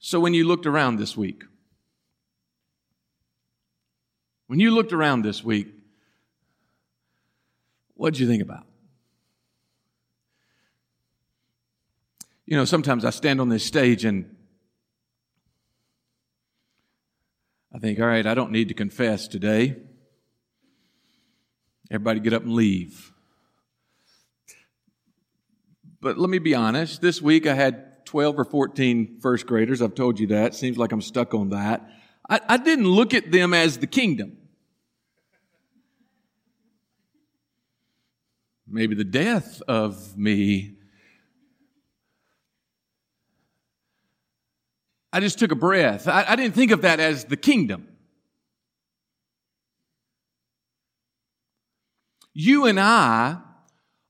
So 0.00 0.18
when 0.18 0.34
you 0.34 0.44
looked 0.44 0.66
around 0.66 0.96
this 0.96 1.16
week, 1.16 1.44
when 4.48 4.58
you 4.58 4.72
looked 4.72 4.92
around 4.92 5.22
this 5.22 5.44
week, 5.44 5.68
what 7.94 8.14
did 8.14 8.18
you 8.18 8.26
think 8.26 8.42
about? 8.42 8.66
You 12.44 12.56
know, 12.56 12.64
sometimes 12.64 13.04
I 13.04 13.10
stand 13.10 13.40
on 13.40 13.50
this 13.50 13.64
stage 13.64 14.04
and 14.04 14.33
I 17.74 17.78
think, 17.78 17.98
all 17.98 18.06
right, 18.06 18.24
I 18.24 18.34
don't 18.34 18.52
need 18.52 18.68
to 18.68 18.74
confess 18.74 19.26
today. 19.26 19.74
Everybody 21.90 22.20
get 22.20 22.32
up 22.32 22.44
and 22.44 22.52
leave. 22.52 23.12
But 26.00 26.16
let 26.16 26.30
me 26.30 26.38
be 26.38 26.54
honest, 26.54 27.00
this 27.00 27.20
week 27.20 27.48
I 27.48 27.54
had 27.54 28.06
12 28.06 28.38
or 28.38 28.44
14 28.44 29.18
first 29.20 29.46
graders. 29.46 29.82
I've 29.82 29.96
told 29.96 30.20
you 30.20 30.28
that. 30.28 30.54
Seems 30.54 30.78
like 30.78 30.92
I'm 30.92 31.00
stuck 31.00 31.34
on 31.34 31.50
that. 31.50 31.90
I, 32.30 32.40
I 32.48 32.56
didn't 32.58 32.86
look 32.86 33.12
at 33.12 33.32
them 33.32 33.52
as 33.52 33.78
the 33.78 33.88
kingdom. 33.88 34.36
Maybe 38.68 38.94
the 38.94 39.02
death 39.02 39.60
of 39.66 40.16
me. 40.16 40.76
I 45.14 45.20
just 45.20 45.38
took 45.38 45.52
a 45.52 45.54
breath. 45.54 46.08
I, 46.08 46.24
I 46.30 46.34
didn't 46.34 46.56
think 46.56 46.72
of 46.72 46.82
that 46.82 46.98
as 46.98 47.26
the 47.26 47.36
kingdom. 47.36 47.86
You 52.32 52.66
and 52.66 52.80
I 52.80 53.38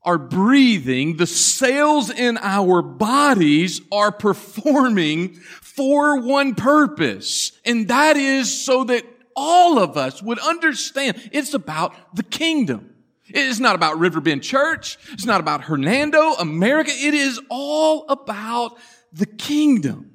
are 0.01 0.17
breathing, 0.17 1.17
the 1.17 1.27
cells 1.27 2.09
in 2.09 2.39
our 2.41 2.81
bodies 2.81 3.81
are 3.91 4.11
performing 4.11 5.35
for 5.35 6.21
one 6.21 6.55
purpose. 6.55 7.51
And 7.63 7.87
that 7.89 8.17
is 8.17 8.65
so 8.65 8.83
that 8.85 9.05
all 9.35 9.77
of 9.77 9.97
us 9.97 10.23
would 10.23 10.39
understand 10.39 11.29
it's 11.31 11.53
about 11.53 12.15
the 12.15 12.23
kingdom. 12.23 12.95
It 13.27 13.37
is 13.45 13.59
not 13.59 13.75
about 13.75 13.99
Riverbend 13.99 14.41
Church. 14.41 14.97
It's 15.11 15.25
not 15.25 15.39
about 15.39 15.65
Hernando, 15.65 16.31
America. 16.33 16.89
It 16.91 17.13
is 17.13 17.39
all 17.51 18.05
about 18.09 18.79
the 19.13 19.27
kingdom. 19.27 20.14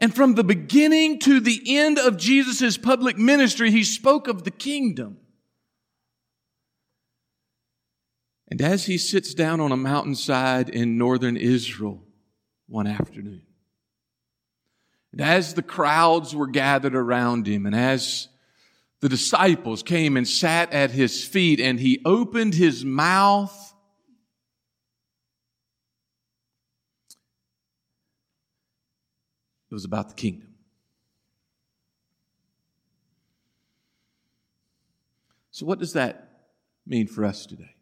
And 0.00 0.14
from 0.14 0.34
the 0.34 0.44
beginning 0.44 1.18
to 1.20 1.40
the 1.40 1.62
end 1.66 1.98
of 1.98 2.16
Jesus' 2.16 2.78
public 2.78 3.18
ministry, 3.18 3.70
he 3.70 3.84
spoke 3.84 4.28
of 4.28 4.44
the 4.44 4.50
kingdom. 4.50 5.18
And 8.48 8.62
as 8.62 8.86
he 8.86 8.96
sits 8.96 9.34
down 9.34 9.60
on 9.60 9.72
a 9.72 9.76
mountainside 9.76 10.70
in 10.70 10.98
northern 10.98 11.36
Israel 11.36 12.02
one 12.66 12.86
afternoon, 12.86 13.42
and 15.12 15.20
as 15.20 15.54
the 15.54 15.62
crowds 15.62 16.34
were 16.34 16.46
gathered 16.46 16.94
around 16.94 17.46
him, 17.46 17.66
and 17.66 17.74
as 17.74 18.28
the 19.00 19.08
disciples 19.08 19.82
came 19.82 20.16
and 20.16 20.26
sat 20.26 20.72
at 20.72 20.90
his 20.90 21.24
feet, 21.24 21.60
and 21.60 21.78
he 21.78 22.00
opened 22.04 22.54
his 22.54 22.84
mouth, 22.84 23.69
it 29.70 29.74
was 29.74 29.84
about 29.84 30.08
the 30.08 30.14
kingdom. 30.14 30.48
So, 35.52 35.66
what 35.66 35.78
does 35.78 35.92
that 35.92 36.28
mean 36.86 37.06
for 37.06 37.24
us 37.24 37.46
today? 37.46 37.74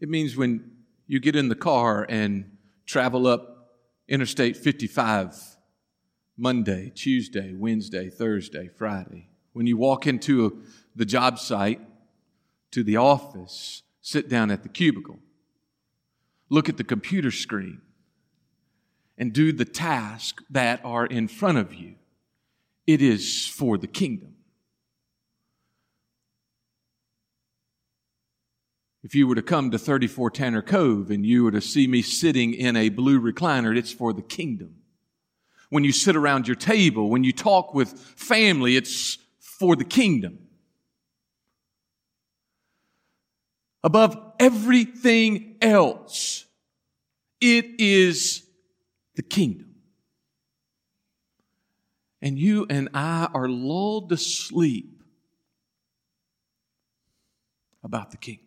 It 0.00 0.08
means 0.08 0.36
when 0.36 0.70
you 1.06 1.20
get 1.20 1.36
in 1.36 1.48
the 1.48 1.54
car 1.54 2.06
and 2.08 2.56
travel 2.86 3.26
up 3.26 3.50
Interstate 4.08 4.56
55 4.56 5.56
Monday, 6.36 6.90
Tuesday, 6.94 7.54
Wednesday, 7.54 8.08
Thursday, 8.08 8.68
Friday. 8.68 9.28
When 9.52 9.66
you 9.66 9.76
walk 9.76 10.06
into 10.06 10.46
a, 10.46 10.50
the 10.96 11.04
job 11.04 11.38
site, 11.38 11.80
to 12.70 12.82
the 12.82 12.96
office, 12.96 13.82
sit 14.00 14.28
down 14.28 14.50
at 14.50 14.62
the 14.62 14.68
cubicle, 14.68 15.18
look 16.50 16.68
at 16.68 16.76
the 16.76 16.84
computer 16.84 17.30
screen, 17.30 17.80
and 19.16 19.32
do 19.32 19.52
the 19.52 19.64
tasks 19.64 20.42
that 20.50 20.80
are 20.84 21.06
in 21.06 21.28
front 21.28 21.58
of 21.58 21.72
you. 21.72 21.94
It 22.86 23.00
is 23.00 23.46
for 23.46 23.78
the 23.78 23.86
kingdom. 23.86 24.34
If 29.02 29.14
you 29.14 29.26
were 29.26 29.34
to 29.34 29.42
come 29.42 29.70
to 29.70 29.78
34 29.78 30.30
Tanner 30.30 30.60
Cove 30.60 31.10
and 31.10 31.24
you 31.24 31.44
were 31.44 31.52
to 31.52 31.60
see 31.60 31.86
me 31.86 32.02
sitting 32.02 32.52
in 32.52 32.76
a 32.76 32.90
blue 32.90 33.20
recliner, 33.20 33.76
it's 33.76 33.92
for 33.92 34.12
the 34.12 34.22
kingdom. 34.22 34.74
When 35.70 35.84
you 35.84 35.92
sit 35.92 36.16
around 36.16 36.46
your 36.48 36.56
table, 36.56 37.08
when 37.08 37.24
you 37.24 37.32
talk 37.32 37.72
with 37.72 37.92
family, 37.92 38.76
it's 38.76 39.18
for 39.38 39.76
the 39.76 39.84
kingdom. 39.84 40.38
Above 43.82 44.18
everything 44.38 45.49
else, 45.60 46.46
it 47.40 47.66
is 47.78 48.44
the 49.16 49.22
kingdom. 49.22 49.74
And 52.22 52.38
you 52.38 52.66
and 52.68 52.90
I 52.92 53.28
are 53.32 53.48
lulled 53.48 54.10
to 54.10 54.16
sleep 54.16 55.02
about 57.82 58.10
the 58.10 58.18
kingdom 58.18 58.46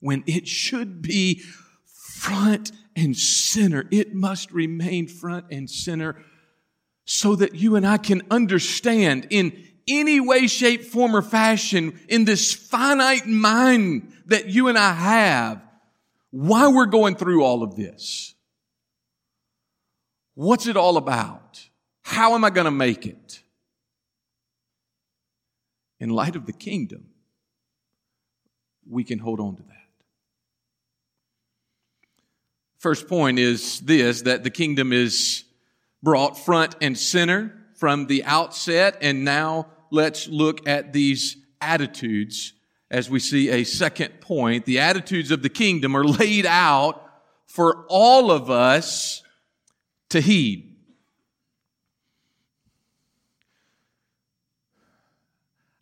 when 0.00 0.22
it 0.26 0.46
should 0.46 1.02
be 1.02 1.42
front 1.84 2.70
and 2.94 3.16
center. 3.16 3.88
It 3.90 4.14
must 4.14 4.52
remain 4.52 5.08
front 5.08 5.46
and 5.50 5.68
center 5.68 6.22
so 7.04 7.34
that 7.36 7.54
you 7.54 7.76
and 7.76 7.86
I 7.86 7.98
can 7.98 8.22
understand 8.30 9.26
in 9.30 9.64
any 9.86 10.20
way, 10.20 10.46
shape, 10.46 10.84
form, 10.84 11.14
or 11.14 11.22
fashion 11.22 11.98
in 12.08 12.24
this 12.24 12.54
finite 12.54 13.26
mind 13.26 14.12
that 14.26 14.48
you 14.48 14.68
and 14.68 14.78
I 14.78 14.92
have 14.92 15.62
why 16.34 16.66
we're 16.66 16.86
going 16.86 17.14
through 17.14 17.44
all 17.44 17.62
of 17.62 17.76
this. 17.76 18.34
What's 20.34 20.66
it 20.66 20.76
all 20.76 20.96
about? 20.96 21.68
How 22.02 22.34
am 22.34 22.44
I 22.44 22.50
going 22.50 22.64
to 22.64 22.72
make 22.72 23.06
it? 23.06 23.40
In 26.00 26.10
light 26.10 26.34
of 26.34 26.46
the 26.46 26.52
kingdom, 26.52 27.06
we 28.84 29.04
can 29.04 29.20
hold 29.20 29.38
on 29.38 29.54
to 29.54 29.62
that. 29.62 29.70
First 32.78 33.06
point 33.06 33.38
is 33.38 33.78
this, 33.78 34.22
that 34.22 34.42
the 34.42 34.50
kingdom 34.50 34.92
is 34.92 35.44
brought 36.02 36.36
front 36.36 36.74
and 36.80 36.98
center 36.98 37.56
from 37.76 38.08
the 38.08 38.24
outset. 38.24 38.98
And 39.00 39.24
now 39.24 39.68
let's 39.92 40.26
look 40.26 40.66
at 40.66 40.92
these 40.92 41.36
attitudes 41.60 42.54
as 42.94 43.10
we 43.10 43.18
see 43.18 43.50
a 43.50 43.64
second 43.64 44.20
point. 44.20 44.64
The 44.64 44.78
attitudes 44.78 45.30
of 45.30 45.42
the 45.42 45.48
kingdom 45.48 45.96
are 45.96 46.04
laid 46.04 46.46
out 46.46 47.04
for 47.46 47.84
all 47.88 48.30
of 48.30 48.50
us 48.50 49.22
to 50.10 50.20
heed. 50.20 50.76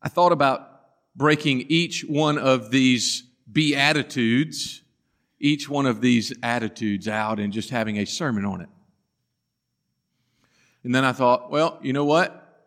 I 0.00 0.08
thought 0.08 0.32
about 0.32 0.68
breaking 1.14 1.66
each 1.68 2.02
one 2.02 2.38
of 2.38 2.70
these 2.70 3.24
beatitudes 3.50 4.82
each 5.42 5.68
one 5.68 5.86
of 5.86 6.00
these 6.00 6.32
attitudes 6.40 7.08
out 7.08 7.40
and 7.40 7.52
just 7.52 7.70
having 7.70 7.98
a 7.98 8.04
sermon 8.06 8.44
on 8.44 8.60
it. 8.60 8.68
And 10.84 10.94
then 10.94 11.04
I 11.04 11.10
thought, 11.10 11.50
well, 11.50 11.80
you 11.82 11.92
know 11.92 12.04
what? 12.04 12.64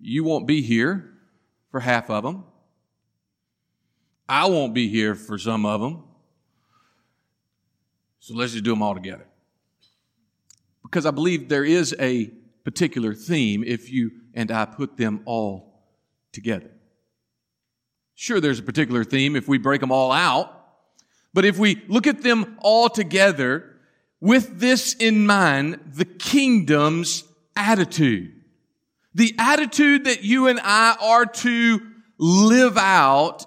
You 0.00 0.24
won't 0.24 0.46
be 0.46 0.62
here 0.62 1.12
for 1.70 1.80
half 1.80 2.08
of 2.08 2.24
them. 2.24 2.44
I 4.28 4.46
won't 4.46 4.74
be 4.74 4.88
here 4.88 5.14
for 5.14 5.38
some 5.38 5.66
of 5.66 5.80
them. 5.80 6.02
So 8.20 8.34
let's 8.34 8.52
just 8.52 8.64
do 8.64 8.70
them 8.70 8.82
all 8.82 8.94
together. 8.94 9.26
Because 10.82 11.04
I 11.04 11.10
believe 11.10 11.48
there 11.48 11.64
is 11.64 11.94
a 11.98 12.30
particular 12.64 13.14
theme 13.14 13.62
if 13.64 13.90
you 13.90 14.12
and 14.32 14.50
I 14.50 14.64
put 14.64 14.96
them 14.96 15.20
all 15.26 15.82
together. 16.32 16.70
Sure, 18.14 18.40
there's 18.40 18.58
a 18.60 18.62
particular 18.62 19.04
theme 19.04 19.36
if 19.36 19.48
we 19.48 19.58
break 19.58 19.80
them 19.80 19.92
all 19.92 20.12
out. 20.12 20.50
But 21.34 21.44
if 21.44 21.58
we 21.58 21.82
look 21.88 22.06
at 22.06 22.22
them 22.22 22.56
all 22.60 22.88
together 22.88 23.76
with 24.20 24.60
this 24.60 24.94
in 24.94 25.26
mind, 25.26 25.80
the 25.92 26.04
kingdom's 26.04 27.24
attitude, 27.56 28.32
the 29.14 29.34
attitude 29.38 30.04
that 30.04 30.22
you 30.22 30.46
and 30.46 30.60
I 30.62 30.96
are 31.00 31.26
to 31.26 31.80
live 32.18 32.78
out 32.78 33.46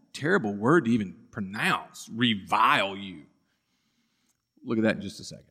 terrible 0.13 0.53
word 0.53 0.85
to 0.85 0.91
even 0.91 1.15
pronounce. 1.31 2.09
Revile 2.13 2.95
you. 2.95 3.23
Look 4.63 4.77
at 4.77 4.83
that 4.83 4.95
in 4.95 5.01
just 5.01 5.19
a 5.19 5.23
second. 5.23 5.45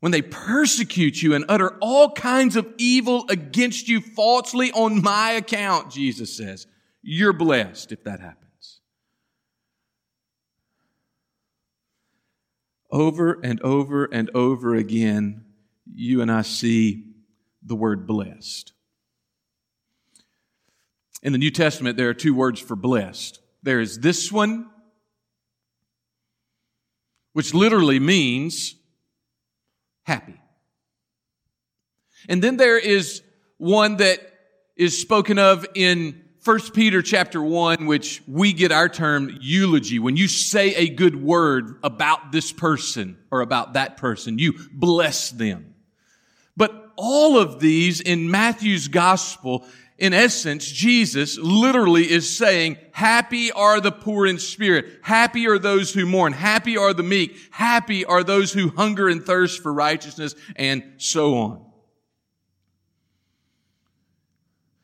When 0.00 0.12
they 0.12 0.20
persecute 0.20 1.22
you 1.22 1.34
and 1.34 1.46
utter 1.48 1.78
all 1.80 2.12
kinds 2.12 2.56
of 2.56 2.70
evil 2.76 3.24
against 3.30 3.88
you 3.88 4.02
falsely 4.02 4.70
on 4.72 5.00
my 5.00 5.30
account, 5.30 5.90
Jesus 5.90 6.36
says. 6.36 6.66
you're 7.00 7.32
blessed 7.32 7.90
if 7.92 8.04
that 8.04 8.20
happens. 8.20 8.80
Over 12.90 13.40
and 13.42 13.60
over 13.62 14.04
and 14.04 14.30
over 14.34 14.74
again, 14.74 15.44
you 15.92 16.20
and 16.20 16.30
I 16.30 16.42
see 16.42 17.14
the 17.62 17.74
word 17.74 18.06
blessed. 18.06 18.72
In 21.24 21.32
the 21.32 21.38
New 21.38 21.50
Testament, 21.50 21.96
there 21.96 22.10
are 22.10 22.14
two 22.14 22.34
words 22.34 22.60
for 22.60 22.76
blessed. 22.76 23.40
There 23.62 23.80
is 23.80 23.98
this 23.98 24.30
one, 24.30 24.68
which 27.32 27.54
literally 27.54 27.98
means 27.98 28.74
happy. 30.04 30.38
And 32.28 32.42
then 32.42 32.58
there 32.58 32.78
is 32.78 33.22
one 33.56 33.96
that 33.96 34.20
is 34.76 35.00
spoken 35.00 35.38
of 35.38 35.66
in 35.74 36.22
1 36.44 36.60
Peter 36.72 37.00
chapter 37.00 37.42
1, 37.42 37.86
which 37.86 38.22
we 38.28 38.52
get 38.52 38.70
our 38.70 38.90
term 38.90 39.34
eulogy. 39.40 39.98
When 39.98 40.18
you 40.18 40.28
say 40.28 40.74
a 40.74 40.90
good 40.90 41.16
word 41.16 41.78
about 41.82 42.32
this 42.32 42.52
person 42.52 43.16
or 43.30 43.40
about 43.40 43.72
that 43.72 43.96
person, 43.96 44.38
you 44.38 44.52
bless 44.74 45.30
them. 45.30 45.74
But 46.54 46.92
all 46.96 47.38
of 47.38 47.60
these 47.60 48.02
in 48.02 48.30
Matthew's 48.30 48.88
gospel, 48.88 49.66
in 49.96 50.12
essence, 50.12 50.66
Jesus 50.66 51.38
literally 51.38 52.10
is 52.10 52.28
saying, 52.36 52.78
happy 52.92 53.52
are 53.52 53.80
the 53.80 53.92
poor 53.92 54.26
in 54.26 54.38
spirit. 54.38 54.86
Happy 55.02 55.46
are 55.46 55.58
those 55.58 55.92
who 55.94 56.04
mourn. 56.04 56.32
Happy 56.32 56.76
are 56.76 56.92
the 56.92 57.04
meek. 57.04 57.36
Happy 57.52 58.04
are 58.04 58.24
those 58.24 58.52
who 58.52 58.70
hunger 58.70 59.08
and 59.08 59.24
thirst 59.24 59.62
for 59.62 59.72
righteousness 59.72 60.34
and 60.56 60.82
so 60.96 61.36
on. 61.36 61.64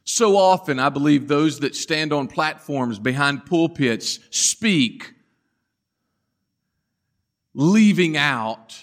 So 0.05 0.37
often, 0.37 0.79
I 0.79 0.91
believe 0.91 1.27
those 1.27 1.61
that 1.61 1.75
stand 1.75 2.13
on 2.13 2.29
platforms 2.29 2.99
behind 2.99 3.47
pulpits 3.47 4.21
speak, 4.31 5.13
leaving 7.55 8.17
out 8.17 8.77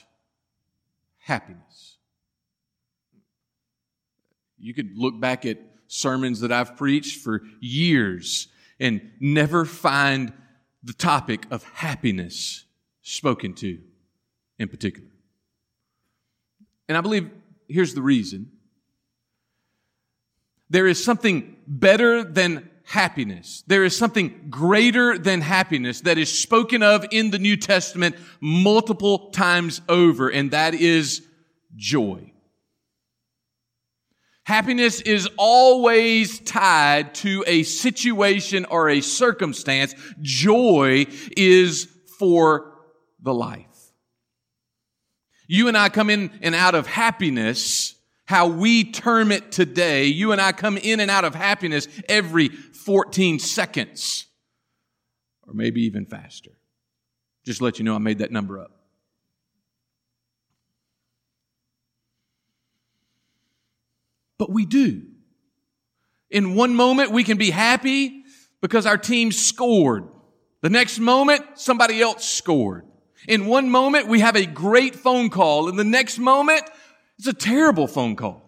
happiness. 1.20 1.98
You 4.60 4.74
could 4.74 4.98
look 4.98 5.20
back 5.20 5.46
at 5.46 5.60
sermons 5.88 6.42
that 6.42 6.52
I've 6.52 6.76
preached 6.76 7.22
for 7.22 7.42
years 7.60 8.48
and 8.80 9.12
never 9.20 9.66
find 9.66 10.34
the 10.84 10.94
topic 10.94 11.46
of 11.52 11.64
happiness 11.64 12.66
spoken 13.02 13.54
to 13.56 13.80
in 14.60 14.68
particular. 14.68 15.10
And 16.88 16.98
I 16.98 17.02
believe 17.02 17.30
here's 17.68 17.94
the 17.94 18.02
reason 18.02 18.52
there 20.70 20.88
is 20.88 21.04
something 21.04 21.56
better 21.66 22.24
than 22.24 22.70
happiness. 22.84 23.64
There 23.68 23.84
is 23.84 23.96
something 23.98 24.48
greater 24.50 25.18
than 25.18 25.42
happiness 25.42 26.02
that 26.02 26.18
is 26.18 26.32
spoken 26.32 26.84
of 26.84 27.06
in 27.12 27.32
the 27.32 27.40
New 27.40 27.58
Testament 27.58 28.16
multiple 28.40 29.30
times 29.32 29.82
over, 29.90 30.30
and 30.30 30.52
that 30.52 30.74
is 30.74 31.26
joy. 31.76 32.32
Happiness 34.48 35.02
is 35.02 35.28
always 35.36 36.40
tied 36.40 37.14
to 37.16 37.44
a 37.46 37.64
situation 37.64 38.64
or 38.64 38.88
a 38.88 39.02
circumstance. 39.02 39.94
Joy 40.22 41.06
is 41.36 41.90
for 42.18 42.72
the 43.22 43.34
life. 43.34 43.92
You 45.50 45.68
and 45.68 45.78
I 45.78 45.90
come 45.90 46.10
in 46.10 46.32
and 46.42 46.56
out 46.56 46.76
of 46.76 46.88
happiness 46.88 47.96
how 48.24 48.48
we 48.48 48.90
term 48.90 49.34
it 49.34 49.52
today. 49.52 50.06
You 50.06 50.32
and 50.32 50.40
I 50.40 50.54
come 50.54 50.78
in 50.78 51.02
and 51.02 51.12
out 51.12 51.26
of 51.26 51.36
happiness 51.36 51.90
every 52.08 52.48
14 52.48 53.40
seconds, 53.40 54.28
or 55.46 55.54
maybe 55.54 55.82
even 55.82 56.06
faster. 56.06 56.52
Just 57.46 57.62
let 57.62 57.80
you 57.80 57.84
know 57.84 57.96
I 57.96 58.00
made 58.00 58.20
that 58.20 58.32
number 58.32 58.62
up. 58.62 58.77
But 64.38 64.52
we 64.52 64.66
do. 64.66 65.04
In 66.30 66.56
one 66.56 66.76
moment, 66.76 67.12
we 67.12 67.24
can 67.24 67.38
be 67.38 67.50
happy 67.50 68.24
because 68.62 68.86
our 68.86 68.98
team 68.98 69.32
scored. 69.32 70.08
The 70.62 70.70
next 70.70 71.00
moment, 71.00 71.44
somebody 71.56 72.02
else 72.02 72.26
scored. 72.26 72.86
In 73.28 73.46
one 73.46 73.70
moment, 73.70 74.08
we 74.08 74.20
have 74.20 74.36
a 74.36 74.46
great 74.46 74.96
phone 74.96 75.30
call. 75.30 75.70
In 75.70 75.76
the 75.76 75.84
next 75.84 76.20
moment, 76.20 76.64
it's 77.18 77.28
a 77.28 77.34
terrible 77.34 77.88
phone 77.88 78.16
call. 78.16 78.44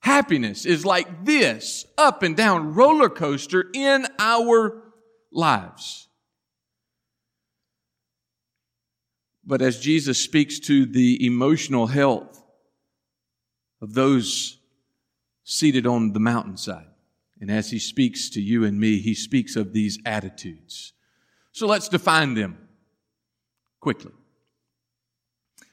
Happiness 0.00 0.66
is 0.66 0.84
like 0.84 1.24
this 1.24 1.86
up 1.96 2.22
and 2.22 2.36
down 2.36 2.74
roller 2.74 3.08
coaster 3.08 3.66
in 3.72 4.06
our 4.18 4.82
lives. 5.30 6.08
But 9.44 9.62
as 9.62 9.80
Jesus 9.80 10.18
speaks 10.18 10.58
to 10.60 10.86
the 10.86 11.24
emotional 11.24 11.86
health 11.86 12.42
of 13.80 13.94
those 13.94 14.58
seated 15.44 15.86
on 15.86 16.12
the 16.12 16.20
mountainside, 16.20 16.86
and 17.40 17.50
as 17.50 17.70
he 17.70 17.78
speaks 17.78 18.30
to 18.30 18.40
you 18.40 18.64
and 18.64 18.78
me, 18.78 18.98
he 18.98 19.14
speaks 19.14 19.56
of 19.56 19.72
these 19.72 19.98
attitudes. 20.04 20.92
So 21.52 21.66
let's 21.66 21.88
define 21.88 22.34
them 22.34 22.56
quickly. 23.80 24.12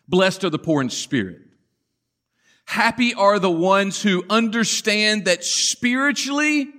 Blessed 0.07 0.43
are 0.43 0.49
the 0.49 0.59
poor 0.59 0.81
in 0.81 0.89
spirit 0.89 1.41
Happy 2.69 3.15
are 3.15 3.39
the 3.39 3.49
ones 3.49 3.99
who 4.03 4.23
understand 4.29 5.25
that 5.25 5.43
spiritually 5.43 6.69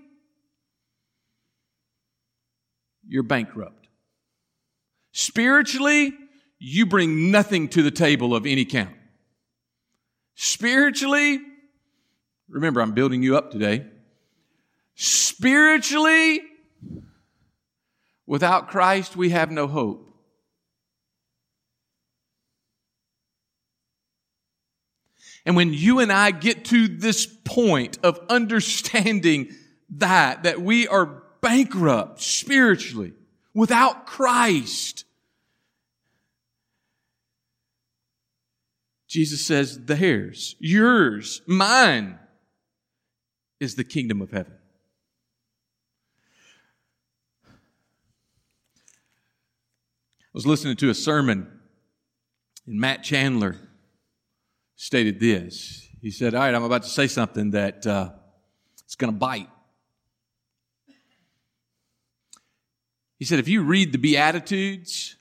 you're 3.08 3.24
bankrupt. 3.24 3.88
Spiritually, 5.10 6.12
you 6.60 6.86
bring 6.86 7.32
nothing 7.32 7.66
to 7.70 7.82
the 7.82 7.90
table 7.90 8.36
of 8.36 8.46
any 8.46 8.64
count. 8.64 8.94
Spiritually, 10.36 11.40
remember 12.50 12.80
I'm 12.80 12.92
building 12.92 13.22
you 13.22 13.36
up 13.36 13.50
today. 13.50 13.86
Spiritually, 14.94 16.40
without 18.26 18.68
Christ, 18.68 19.16
we 19.16 19.30
have 19.30 19.50
no 19.50 19.66
hope. 19.66 20.06
And 25.46 25.56
when 25.56 25.72
you 25.72 26.00
and 26.00 26.12
I 26.12 26.32
get 26.32 26.66
to 26.66 26.86
this 26.86 27.26
point 27.26 27.98
of 28.02 28.20
understanding 28.28 29.50
that, 29.96 30.42
that 30.42 30.60
we 30.60 30.86
are 30.86 31.22
bankrupt 31.40 32.20
spiritually 32.20 33.14
without 33.54 34.06
Christ, 34.06 35.06
Jesus 39.08 39.44
says, 39.44 39.86
theirs, 39.86 40.56
yours, 40.60 41.40
mine 41.46 42.18
is 43.60 43.76
the 43.76 43.84
kingdom 43.84 44.20
of 44.22 44.30
heaven. 44.30 44.54
I 50.22 50.32
was 50.32 50.46
listening 50.46 50.76
to 50.76 50.90
a 50.90 50.94
sermon 50.94 51.60
and 52.66 52.80
Matt 52.80 53.02
Chandler 53.02 53.56
stated 54.76 55.18
this. 55.20 55.88
He 56.00 56.10
said, 56.10 56.34
All 56.34 56.40
right, 56.40 56.54
I'm 56.54 56.62
about 56.62 56.84
to 56.84 56.88
say 56.88 57.06
something 57.06 57.50
that 57.50 57.86
uh, 57.86 58.10
it's 58.84 58.94
going 58.94 59.12
to 59.12 59.18
bite. 59.18 59.48
He 63.18 63.24
said, 63.24 63.38
If 63.40 63.48
you 63.48 63.62
read 63.62 63.92
the 63.92 63.98
Beatitudes 63.98 65.16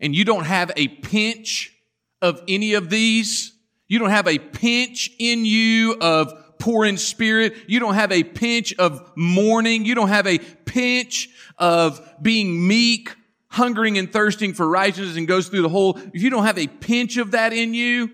and 0.00 0.14
you 0.14 0.24
don't 0.24 0.44
have 0.44 0.72
a 0.76 0.88
pinch 0.88 1.72
of 2.20 2.42
any 2.48 2.74
of 2.74 2.90
these, 2.90 3.52
you 3.86 3.98
don't 3.98 4.10
have 4.10 4.26
a 4.26 4.38
pinch 4.38 5.12
in 5.18 5.44
you 5.44 5.96
of 6.00 6.32
poor 6.58 6.84
in 6.84 6.96
spirit. 6.96 7.54
You 7.66 7.80
don't 7.80 7.94
have 7.94 8.12
a 8.12 8.22
pinch 8.22 8.74
of 8.78 9.12
mourning. 9.16 9.84
You 9.84 9.94
don't 9.94 10.08
have 10.08 10.26
a 10.26 10.38
pinch 10.38 11.28
of 11.58 12.00
being 12.20 12.66
meek, 12.66 13.14
hungering 13.48 13.98
and 13.98 14.12
thirsting 14.12 14.54
for 14.54 14.68
righteousness 14.68 15.16
and 15.16 15.26
goes 15.26 15.48
through 15.48 15.62
the 15.62 15.68
whole. 15.68 15.98
If 16.12 16.22
you 16.22 16.30
don't 16.30 16.44
have 16.44 16.58
a 16.58 16.66
pinch 16.66 17.16
of 17.16 17.32
that 17.32 17.52
in 17.52 17.74
you, 17.74 18.10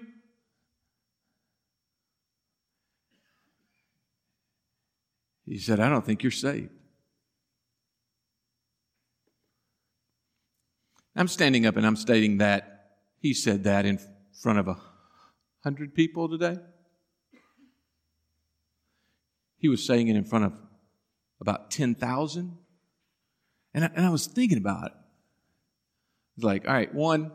He 5.53 5.59
said, 5.59 5.81
I 5.81 5.91
don't 5.91 6.03
think 6.03 6.23
you're 6.23 6.31
saved. 6.31 6.71
I'm 11.15 11.29
standing 11.29 11.67
up 11.67 11.77
and 11.77 11.87
I'm 11.87 11.97
stating 11.97 12.39
that 12.39 12.87
he 13.19 13.35
said 13.35 13.65
that 13.65 13.85
in 13.85 14.01
front 14.41 14.61
of 14.61 14.69
a 14.69 14.79
hundred 15.63 15.95
people 15.95 16.31
today. 16.31 16.57
He 19.63 19.69
was 19.69 19.87
saying 19.87 20.09
it 20.09 20.17
in 20.17 20.25
front 20.25 20.45
of 20.45 20.53
about 21.41 21.71
10,000. 21.71 22.59
And 23.75 23.85
I, 23.85 23.91
and 23.95 24.05
I 24.05 24.11
was 24.11 24.27
thinking 24.27 24.59
about 24.59 24.87
it. 24.87 24.93
It's 26.37 26.45
like, 26.45 26.67
all 26.67 26.75
right, 26.75 26.93
one, 26.93 27.31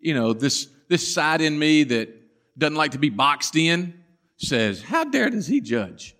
you 0.00 0.14
know, 0.14 0.32
this, 0.32 0.68
this 0.88 1.12
side 1.12 1.40
in 1.40 1.58
me 1.58 1.82
that 1.82 2.08
doesn't 2.56 2.76
like 2.76 2.92
to 2.92 2.98
be 2.98 3.10
boxed 3.10 3.56
in 3.56 3.94
says, 4.36 4.80
how 4.80 5.02
dare 5.02 5.28
does 5.28 5.48
he 5.48 5.60
judge? 5.60 6.14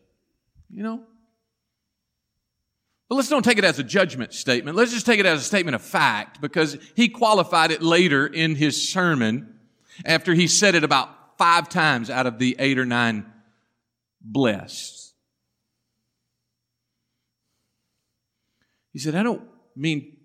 You 0.69 0.83
know? 0.83 1.03
But 3.09 3.15
let's 3.15 3.29
don't 3.29 3.45
take 3.45 3.59
it 3.59 3.65
as 3.65 3.79
a 3.79 3.85
judgment 3.85 4.35
statement. 4.35 4.77
Let's 4.77 4.93
just 4.93 5.07
take 5.07 5.21
it 5.21 5.27
as 5.27 5.43
a 5.43 5.45
statement 5.45 5.77
of 5.77 5.83
fact 5.83 6.41
because 6.41 6.77
he 6.97 7.09
qualified 7.09 7.71
it 7.71 7.83
later 7.83 8.27
in 8.27 8.57
his 8.57 8.89
sermon 8.89 9.61
after 10.05 10.35
he 10.35 10.49
said 10.49 10.75
it 10.75 10.83
about 10.83 11.39
five 11.39 11.69
times 11.69 12.11
out 12.11 12.27
of 12.27 12.41
the 12.41 12.57
eight 12.59 12.81
or 12.81 12.85
nine 12.85 13.33
blessed. 14.21 14.96
He 18.97 19.01
said, 19.01 19.15
I 19.15 19.23
don't 19.23 19.43
mean 19.77 20.17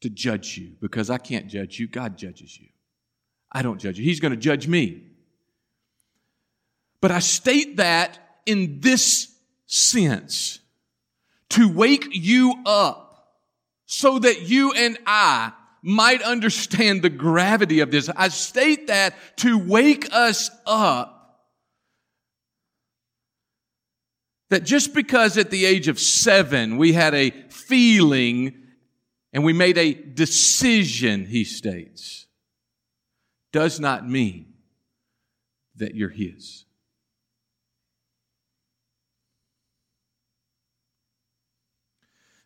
to 0.00 0.10
judge 0.10 0.58
you 0.58 0.72
because 0.80 1.08
I 1.08 1.18
can't 1.18 1.46
judge 1.46 1.78
you. 1.78 1.86
God 1.86 2.18
judges 2.18 2.58
you. 2.58 2.66
I 3.52 3.62
don't 3.62 3.78
judge 3.78 3.96
you. 3.96 4.04
He's 4.04 4.18
going 4.18 4.32
to 4.32 4.36
judge 4.36 4.66
me. 4.66 5.04
But 7.00 7.12
I 7.12 7.20
state 7.20 7.76
that 7.76 8.18
in 8.44 8.80
this 8.80 9.32
sense 9.66 10.58
to 11.50 11.72
wake 11.72 12.08
you 12.10 12.56
up 12.66 13.36
so 13.86 14.18
that 14.18 14.48
you 14.48 14.72
and 14.72 14.98
I 15.06 15.52
might 15.80 16.22
understand 16.22 17.02
the 17.02 17.08
gravity 17.08 17.78
of 17.78 17.92
this. 17.92 18.10
I 18.16 18.30
state 18.30 18.88
that 18.88 19.14
to 19.36 19.58
wake 19.58 20.12
us 20.12 20.50
up 20.66 21.13
that 24.54 24.62
just 24.62 24.94
because 24.94 25.36
at 25.36 25.50
the 25.50 25.64
age 25.64 25.88
of 25.88 25.98
seven 25.98 26.76
we 26.76 26.92
had 26.92 27.12
a 27.12 27.30
feeling 27.48 28.54
and 29.32 29.42
we 29.42 29.52
made 29.52 29.76
a 29.76 29.92
decision, 29.92 31.26
he 31.26 31.42
states, 31.42 32.26
does 33.52 33.80
not 33.80 34.08
mean 34.08 34.54
that 35.74 35.96
you're 35.96 36.08
his. 36.08 36.66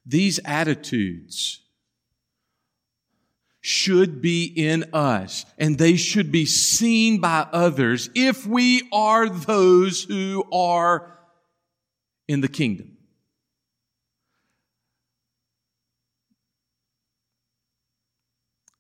These 0.07 0.41
attitudes 0.47 1.61
should 3.61 4.23
be 4.23 4.47
in 4.47 4.87
us 4.95 5.45
and 5.59 5.77
they 5.77 5.97
should 5.97 6.33
be 6.33 6.47
seen 6.47 7.21
by 7.21 7.47
others 7.53 8.09
if 8.15 8.47
we 8.47 8.89
are 8.95 9.29
those 9.29 10.05
who 10.05 10.43
are 10.51 11.18
in 12.29 12.43
the 12.43 12.49
kingdom. 12.49 12.99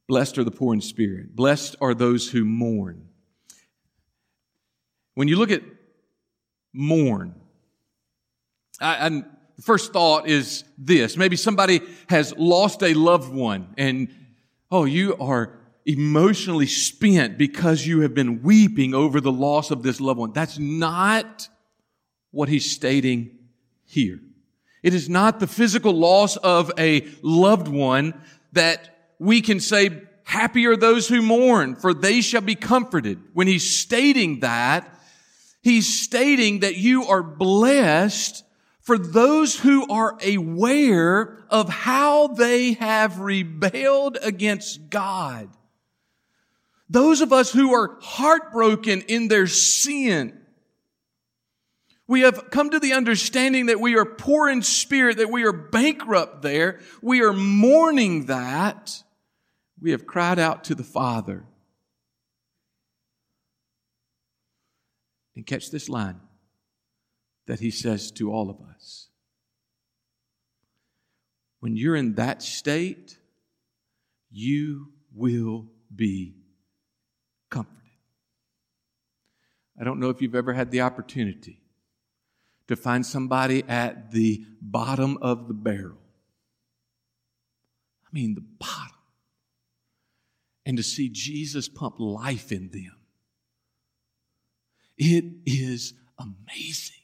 Blessed 0.07 0.39
are 0.39 0.45
the 0.45 0.51
poor 0.51 0.75
in 0.75 0.81
spirit. 0.81 1.35
Blessed 1.35 1.77
are 1.81 1.95
those 1.95 2.31
who 2.31 2.45
mourn. 2.45 3.09
When 5.15 5.29
you 5.29 5.37
look 5.37 5.51
at 5.51 5.63
mourn, 6.73 7.35
I, 8.81 9.07
I, 9.07 9.09
the 9.09 9.63
first 9.63 9.93
thought 9.93 10.29
is 10.29 10.65
this. 10.79 11.17
Maybe 11.17 11.37
somebody 11.37 11.81
has 12.09 12.35
lost 12.37 12.83
a 12.83 12.95
loved 12.95 13.33
one 13.33 13.75
and, 13.77 14.09
oh, 14.71 14.85
you 14.85 15.17
are 15.17 15.59
emotionally 15.85 16.67
spent 16.67 17.37
because 17.37 17.87
you 17.87 18.01
have 18.01 18.15
been 18.15 18.43
weeping 18.43 18.95
over 18.95 19.21
the 19.21 19.33
loss 19.33 19.71
of 19.71 19.83
this 19.83 20.01
loved 20.01 20.21
one. 20.21 20.33
That's 20.33 20.59
not 20.59 21.49
what 22.31 22.49
he's 22.49 22.71
stating 22.71 23.38
here. 23.89 24.21
It 24.83 24.95
is 24.95 25.09
not 25.09 25.41
the 25.41 25.47
physical 25.47 25.93
loss 25.93 26.37
of 26.37 26.71
a 26.79 27.07
loved 27.23 27.67
one 27.67 28.15
that 28.53 29.15
we 29.19 29.41
can 29.41 29.59
say, 29.59 30.03
happy 30.25 30.67
are 30.67 30.77
those 30.77 31.09
who 31.09 31.23
mourn, 31.23 31.75
for 31.75 31.93
they 31.93 32.21
shall 32.21 32.43
be 32.43 32.55
comforted. 32.55 33.19
When 33.33 33.47
he's 33.47 33.69
stating 33.69 34.41
that, 34.41 34.89
he's 35.63 36.03
stating 36.03 36.61
that 36.61 36.77
you 36.77 37.05
are 37.05 37.23
blessed 37.23 38.45
for 38.81 38.99
those 38.99 39.59
who 39.59 39.91
are 39.91 40.17
aware 40.25 41.45
of 41.51 41.69
how 41.69 42.29
they 42.29 42.75
have 42.75 43.19
rebelled 43.21 44.19
against 44.23 44.91
God. 44.91 45.49
Those 46.89 47.21
of 47.21 47.33
us 47.33 47.53
who 47.53 47.75
are 47.75 47.99
heartbroken 48.01 49.03
in 49.03 49.29
their 49.29 49.47
sin, 49.47 50.41
we 52.09 52.23
have 52.23 52.51
come 52.51 52.71
to 52.71 52.81
the 52.81 52.95
understanding 52.95 53.67
that 53.67 53.81
we 53.81 53.95
are 53.97 54.07
poor 54.07 54.49
in 54.49 54.63
spirit, 54.63 55.19
that 55.19 55.31
we 55.31 55.45
are 55.45 55.53
bankrupt 55.53 56.41
there. 56.41 56.81
We 57.03 57.23
are 57.23 57.35
mourning 57.35 58.27
that. 58.27 59.03
We 59.79 59.91
have 59.91 60.07
cried 60.07 60.39
out 60.39 60.65
to 60.65 60.75
the 60.75 60.83
Father. 60.83 61.45
And 65.37 65.47
catch 65.47 65.71
this 65.71 65.91
line 65.91 66.19
that 67.47 67.61
he 67.61 67.71
says 67.71 68.11
to 68.13 68.33
all 68.33 68.49
of 68.49 68.57
us. 68.75 69.09
When 71.61 71.77
you're 71.77 71.95
in 71.95 72.15
that 72.15 72.43
state, 72.43 73.19
you 74.31 74.93
will 75.15 75.67
be 75.95 76.37
comforted. 77.51 77.77
I 79.79 79.85
don't 79.85 80.01
know 80.01 80.09
if 80.09 80.23
you've 80.23 80.35
ever 80.35 80.55
had 80.55 80.71
the 80.71 80.81
opportunity 80.81 81.61
to 82.69 82.77
find 82.77 83.05
somebody 83.05 83.65
at 83.67 84.13
the 84.13 84.45
bottom 84.61 85.19
of 85.21 85.49
the 85.49 85.55
barrel. 85.55 85.99
I 88.05 88.09
mean, 88.13 88.35
the 88.35 88.45
bottom. 88.59 88.95
And 90.65 90.77
to 90.77 90.83
see 90.83 91.09
Jesus 91.09 91.69
pump 91.69 91.97
life 91.99 92.53
in 92.53 92.71
them. 92.71 92.95
It 94.99 95.25
is 95.47 95.95
amazing. 96.19 96.97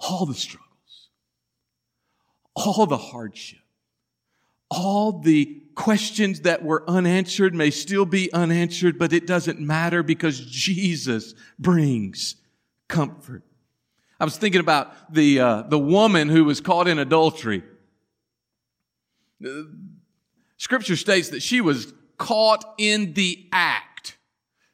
All 0.00 0.26
the 0.26 0.34
struggles, 0.34 1.10
all 2.54 2.86
the 2.86 2.96
hardship, 2.96 3.58
all 4.70 5.20
the 5.20 5.62
questions 5.74 6.40
that 6.40 6.64
were 6.64 6.88
unanswered 6.88 7.54
may 7.54 7.70
still 7.70 8.04
be 8.04 8.32
unanswered, 8.32 8.98
but 8.98 9.12
it 9.12 9.26
doesn't 9.26 9.60
matter 9.60 10.02
because 10.02 10.40
Jesus 10.40 11.34
brings 11.58 12.36
comfort. 12.88 13.42
I 14.20 14.24
was 14.24 14.36
thinking 14.36 14.60
about 14.60 15.12
the, 15.12 15.40
uh, 15.40 15.62
the 15.62 15.78
woman 15.78 16.28
who 16.28 16.44
was 16.44 16.60
caught 16.60 16.88
in 16.88 16.98
adultery. 16.98 17.62
Scripture 20.56 20.96
states 20.96 21.28
that 21.28 21.42
she 21.42 21.60
was 21.60 21.92
caught 22.16 22.64
in 22.78 23.14
the 23.14 23.46
act, 23.52 24.18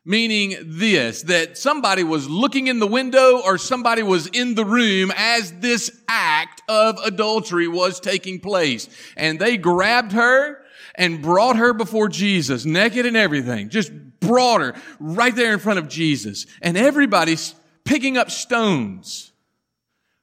meaning 0.03 0.57
this, 0.63 1.23
that 1.23 1.59
somebody 1.59 2.03
was 2.03 2.29
looking 2.29 2.69
in 2.69 2.79
the 2.79 2.87
window 2.87 3.43
or 3.45 3.59
somebody 3.59 4.03
was 4.03 4.27
in 4.29 4.55
the 4.55 4.65
room 4.65 5.13
as 5.15 5.53
this 5.61 5.91
act 6.09 6.63
of 6.69 6.99
adultery 7.05 7.69
was 7.69 8.01
taking 8.01 8.41
place. 8.41 8.89
And 9.17 9.39
they 9.39 9.59
grabbed 9.59 10.13
her 10.13 10.63
and 10.95 11.21
brought 11.21 11.57
her 11.57 11.75
before 11.75 12.09
Jesus, 12.09 12.65
naked 12.65 13.05
and 13.05 13.17
everything, 13.17 13.69
just 13.69 13.93
brought 14.21 14.63
her 14.63 14.75
right 14.99 15.35
there 15.35 15.53
in 15.53 15.59
front 15.59 15.79
of 15.79 15.89
Jesus. 15.89 16.47
And 16.63 16.79
everybody's 16.79 17.55
picking 17.85 18.17
up 18.17 18.31
stones, 18.31 19.33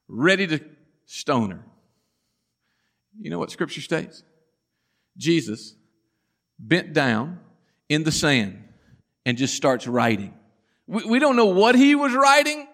ready 0.07 0.47
to 0.47 0.59
stone 1.05 1.51
her. 1.51 1.65
You 3.19 3.29
know 3.29 3.39
what 3.39 3.51
scripture 3.51 3.81
states? 3.81 4.23
Jesus 5.17 5.75
bent 6.57 6.93
down 6.93 7.39
in 7.89 8.03
the 8.03 8.11
sand 8.11 8.63
and 9.25 9.37
just 9.37 9.55
starts 9.55 9.87
writing. 9.87 10.33
We, 10.87 11.03
we 11.05 11.19
don't 11.19 11.35
know 11.35 11.47
what 11.47 11.75
he 11.75 11.95
was 11.95 12.13
writing. 12.13 12.67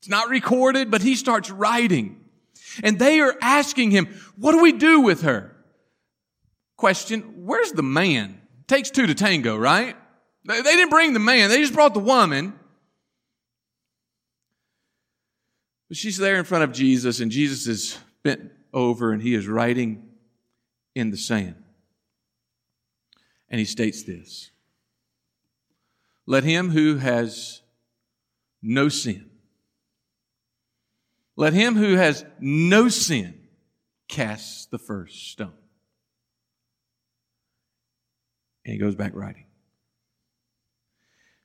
It's 0.00 0.08
not 0.08 0.28
recorded, 0.28 0.90
but 0.90 1.02
he 1.02 1.16
starts 1.16 1.50
writing. 1.50 2.24
And 2.82 2.98
they 2.98 3.20
are 3.20 3.34
asking 3.40 3.90
him, 3.90 4.08
what 4.36 4.52
do 4.52 4.60
we 4.60 4.72
do 4.72 5.00
with 5.00 5.22
her? 5.22 5.54
Question, 6.76 7.46
where's 7.46 7.72
the 7.72 7.82
man? 7.82 8.40
Takes 8.66 8.90
two 8.90 9.06
to 9.06 9.14
tango, 9.14 9.56
right? 9.56 9.96
They, 10.44 10.60
they 10.60 10.76
didn't 10.76 10.90
bring 10.90 11.12
the 11.12 11.20
man. 11.20 11.48
They 11.48 11.60
just 11.60 11.72
brought 11.72 11.94
the 11.94 12.00
woman. 12.00 12.58
But 15.94 15.98
she's 16.00 16.16
there 16.16 16.34
in 16.34 16.44
front 16.44 16.64
of 16.64 16.72
Jesus, 16.72 17.20
and 17.20 17.30
Jesus 17.30 17.68
is 17.68 17.96
bent 18.24 18.50
over 18.72 19.12
and 19.12 19.22
he 19.22 19.32
is 19.32 19.46
writing 19.46 20.08
in 20.96 21.12
the 21.12 21.16
sand. 21.16 21.54
And 23.48 23.60
he 23.60 23.64
states 23.64 24.02
this 24.02 24.50
Let 26.26 26.42
him 26.42 26.70
who 26.70 26.96
has 26.96 27.62
no 28.60 28.88
sin, 28.88 29.30
let 31.36 31.52
him 31.52 31.76
who 31.76 31.94
has 31.94 32.26
no 32.40 32.88
sin 32.88 33.38
cast 34.08 34.72
the 34.72 34.78
first 34.78 35.30
stone. 35.30 35.54
And 38.64 38.72
he 38.72 38.80
goes 38.80 38.96
back 38.96 39.12
writing. 39.14 39.46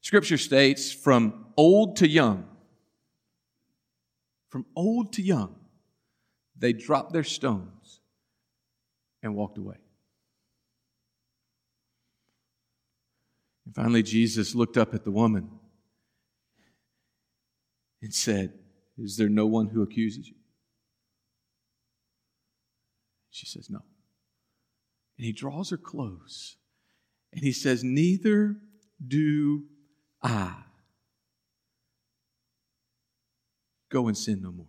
Scripture 0.02 0.40
states 0.40 0.92
from 0.92 1.46
old 1.56 1.98
to 1.98 2.08
young, 2.08 2.46
from 4.50 4.66
old 4.76 5.14
to 5.14 5.22
young, 5.22 5.56
they 6.58 6.74
dropped 6.74 7.14
their 7.14 7.24
stones 7.24 8.02
and 9.22 9.36
walked 9.36 9.58
away. 9.58 9.78
And 13.66 13.76
finally, 13.76 14.04
Jesus 14.04 14.56
looked 14.56 14.78
up 14.78 14.94
at 14.94 15.04
the 15.04 15.12
woman 15.12 15.50
and 18.02 18.14
said, 18.14 18.54
Is 18.98 19.18
there 19.18 19.30
no 19.30 19.46
one 19.46 19.68
who 19.68 19.84
accuses 19.84 20.28
you? 20.28 20.36
She 23.30 23.46
says, 23.46 23.70
No. 23.70 23.80
And 25.18 25.26
he 25.26 25.32
draws 25.32 25.70
her 25.70 25.78
close 25.78 26.56
and 27.32 27.44
he 27.44 27.52
says, 27.52 27.84
Neither 27.84 28.58
do 29.06 29.66
I. 30.24 30.56
Go 33.90 34.08
and 34.08 34.18
sin 34.18 34.42
no 34.42 34.52
more. 34.52 34.68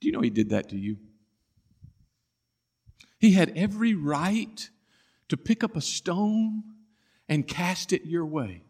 Do 0.00 0.06
you 0.06 0.12
know 0.12 0.20
he 0.20 0.30
did 0.30 0.50
that 0.50 0.68
to 0.70 0.76
you? 0.76 0.96
He 3.18 3.32
had 3.32 3.52
every 3.56 3.94
right 3.94 4.68
to 5.28 5.36
pick 5.36 5.64
up 5.64 5.76
a 5.76 5.80
stone 5.80 6.62
and 7.28 7.48
cast 7.48 7.92
it 7.92 8.04
your 8.04 8.26
way. 8.26 8.62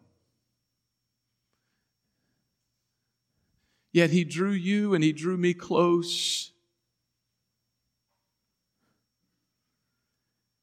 Yet 3.91 4.09
he 4.09 4.23
drew 4.23 4.51
you 4.51 4.93
and 4.93 5.03
he 5.03 5.13
drew 5.13 5.37
me 5.37 5.53
close 5.53 6.51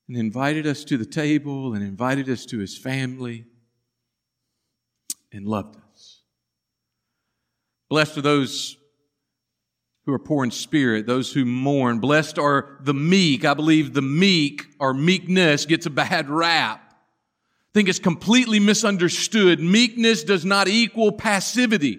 and 0.09 0.17
invited 0.17 0.67
us 0.67 0.85
to 0.85 0.99
the 0.99 1.07
table 1.07 1.75
and 1.75 1.83
invited 1.83 2.29
us 2.29 2.45
to 2.47 2.59
his 2.59 2.77
family 2.77 3.47
and 5.33 5.47
loved 5.47 5.77
us. 5.77 5.82
Blessed 7.93 8.17
are 8.17 8.23
those 8.23 8.79
who 10.07 10.15
are 10.15 10.19
poor 10.19 10.45
in 10.45 10.51
spirit, 10.51 11.05
those 11.07 11.31
who 11.31 11.45
mourn. 11.45 11.99
Blessed 11.99 12.39
are 12.39 12.79
the 12.81 12.95
meek. 12.95 13.45
I 13.45 13.53
believe 13.53 13.93
the 13.93 14.01
meek 14.01 14.65
or 14.81 14.95
meekness 14.95 15.67
gets 15.67 15.85
a 15.85 15.91
bad 15.91 16.31
rap. 16.31 16.81
I 16.89 17.71
think 17.75 17.91
it's 17.91 17.99
completely 17.99 18.61
misunderstood. 18.61 19.61
Meekness 19.61 20.25
does 20.25 20.43
not 20.43 20.69
equal 20.69 21.13
passivity. 21.13 21.99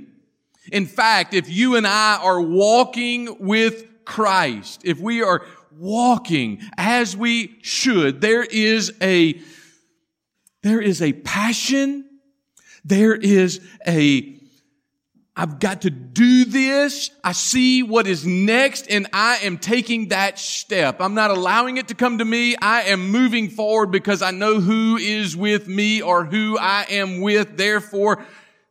In 0.72 0.88
fact, 0.88 1.36
if 1.36 1.48
you 1.48 1.76
and 1.76 1.86
I 1.86 2.18
are 2.20 2.42
walking 2.42 3.38
with 3.40 3.86
Christ, 4.04 4.82
if 4.84 5.00
we 5.00 5.22
are 5.22 5.46
walking 5.78 6.60
as 6.76 7.16
we 7.16 7.60
should, 7.62 8.20
there 8.20 8.42
is 8.42 8.92
a, 9.00 9.40
there 10.64 10.82
is 10.82 11.04
a 11.04 11.14
passion, 11.14 12.10
there 12.84 13.14
is 13.14 13.62
a 13.86 14.40
I've 15.36 15.60
got 15.60 15.82
to 15.82 15.90
do 15.90 16.46
this. 16.46 17.10
I 17.24 17.32
see 17.32 17.82
what 17.82 18.06
is 18.06 18.26
next 18.26 18.88
and 18.88 19.08
I 19.14 19.38
am 19.38 19.58
taking 19.58 20.10
that 20.10 20.38
step. 20.38 21.02
I'm 21.02 21.16
not 21.16 21.32
allowing 21.32 21.78
it 21.78 21.88
to 21.88 21.96
come 21.96 22.20
to 22.20 22.26
me. 22.26 22.56
I 22.56 22.84
am 22.84 23.10
moving 23.10 23.50
forward 23.50 23.88
because 23.88 24.22
I 24.22 24.30
know 24.30 24.60
who 24.60 24.96
is 24.98 25.36
with 25.36 25.68
me 25.68 26.04
or 26.04 26.26
who 26.26 26.58
I 26.60 26.86
am 26.88 27.22
with. 27.22 27.58
Therefore, 27.58 28.24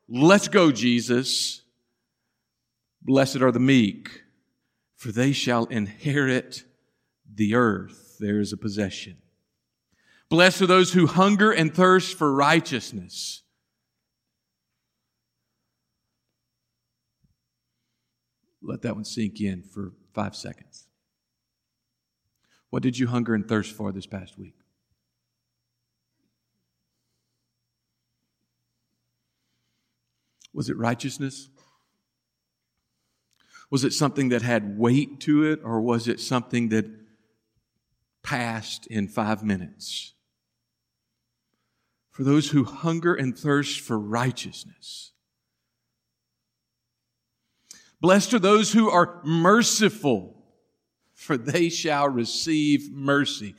let's 0.09 0.47
go, 0.47 0.71
Jesus. 0.71 1.63
Blessed 3.03 3.43
are 3.43 3.51
the 3.51 3.59
meek, 3.59 4.23
for 4.95 5.11
they 5.11 5.33
shall 5.33 5.65
inherit 5.65 6.63
the 7.35 7.57
earth. 7.57 8.19
There 8.21 8.39
is 8.39 8.53
a 8.53 8.57
possession. 8.57 9.17
Blessed 10.29 10.63
are 10.63 10.67
those 10.69 10.93
who 10.93 11.09
hunger 11.09 11.51
and 11.51 11.75
thirst 11.75 12.17
for 12.17 12.33
righteousness 12.33 13.42
Let 18.63 18.83
that 18.83 18.95
one 18.95 19.05
sink 19.05 19.41
in 19.41 19.63
for 19.63 19.93
five 20.15 20.37
seconds. 20.37 20.87
What 22.71 22.83
did 22.83 22.99
you 22.99 23.09
hunger 23.09 23.35
and 23.35 23.47
thirst 23.47 23.75
for 23.75 23.93
this 23.93 24.07
past 24.07 24.39
week? 24.39 24.55
Was 30.55 30.69
it 30.69 30.77
righteousness? 30.77 31.49
Was 33.71 33.85
it 33.85 33.93
something 33.93 34.29
that 34.29 34.43
had 34.43 34.79
weight 34.79 35.21
to 35.21 35.45
it, 35.45 35.61
or 35.65 35.81
was 35.81 36.07
it 36.07 36.21
something 36.21 36.69
that 36.69 36.87
passed 38.23 38.87
in 38.87 39.09
five 39.09 39.43
minutes? 39.43 40.13
For 42.11 42.23
those 42.23 42.51
who 42.51 42.65
hunger 42.65 43.15
and 43.15 43.37
thirst 43.37 43.81
for 43.81 43.99
righteousness, 43.99 45.12
Blessed 48.03 48.35
are 48.35 48.41
those 48.41 48.73
who 48.73 48.91
are 48.91 49.21
merciful, 49.23 50.35
for 51.15 51.37
they 51.37 51.69
shall 51.69 52.09
receive 52.09 52.91
mercy. 52.91 53.55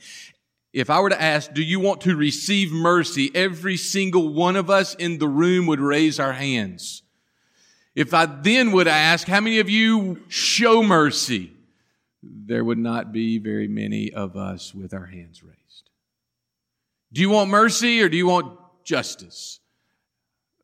If 0.70 0.90
I 0.90 1.00
were 1.00 1.08
to 1.08 1.20
ask, 1.20 1.54
do 1.54 1.62
you 1.62 1.80
want 1.80 2.02
to 2.02 2.14
receive 2.14 2.70
mercy? 2.70 3.30
Every 3.34 3.78
single 3.78 4.34
one 4.34 4.56
of 4.56 4.68
us 4.68 4.94
in 4.96 5.16
the 5.16 5.28
room 5.28 5.66
would 5.66 5.80
raise 5.80 6.20
our 6.20 6.34
hands. 6.34 7.02
If 7.94 8.12
I 8.12 8.26
then 8.26 8.72
would 8.72 8.86
ask, 8.86 9.26
how 9.26 9.40
many 9.40 9.60
of 9.60 9.70
you 9.70 10.20
show 10.28 10.82
mercy? 10.82 11.50
There 12.22 12.64
would 12.64 12.76
not 12.76 13.12
be 13.12 13.38
very 13.38 13.66
many 13.66 14.12
of 14.12 14.36
us 14.36 14.74
with 14.74 14.92
our 14.92 15.06
hands 15.06 15.42
raised. 15.42 15.88
Do 17.14 17.22
you 17.22 17.30
want 17.30 17.48
mercy 17.48 18.02
or 18.02 18.10
do 18.10 18.18
you 18.18 18.26
want 18.26 18.58
justice? 18.84 19.60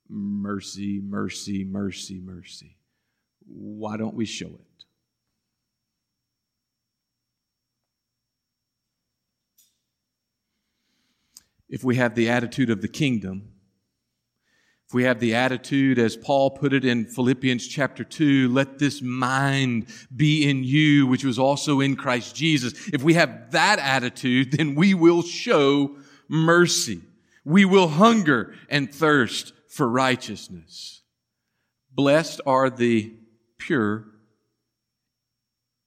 Mercy, 0.06 1.00
mercy, 1.00 1.64
mercy, 1.64 2.20
mercy 2.20 2.76
why 3.52 3.96
don't 3.96 4.14
we 4.14 4.26
show 4.26 4.46
it? 4.46 4.84
If 11.68 11.84
we 11.84 11.96
have 11.96 12.14
the 12.14 12.28
attitude 12.28 12.70
of 12.70 12.82
the 12.82 12.88
kingdom, 12.88 13.52
if 14.88 14.94
we 14.94 15.04
have 15.04 15.20
the 15.20 15.36
attitude, 15.36 16.00
as 16.00 16.16
Paul 16.16 16.50
put 16.50 16.72
it 16.72 16.84
in 16.84 17.04
Philippians 17.04 17.68
chapter 17.68 18.02
2, 18.02 18.48
let 18.48 18.80
this 18.80 19.00
mind 19.00 19.86
be 20.14 20.48
in 20.50 20.64
you, 20.64 21.06
which 21.06 21.24
was 21.24 21.38
also 21.38 21.80
in 21.80 21.94
Christ 21.94 22.34
Jesus. 22.34 22.88
If 22.88 23.04
we 23.04 23.14
have 23.14 23.52
that 23.52 23.78
attitude, 23.78 24.50
then 24.50 24.74
we 24.74 24.94
will 24.94 25.22
show 25.22 25.96
mercy. 26.28 27.02
We 27.44 27.64
will 27.64 27.86
hunger 27.86 28.52
and 28.68 28.92
thirst 28.92 29.52
for 29.68 29.88
righteousness. 29.88 31.02
Blessed 31.92 32.40
are 32.44 32.68
the 32.68 33.14
pure 33.60 34.06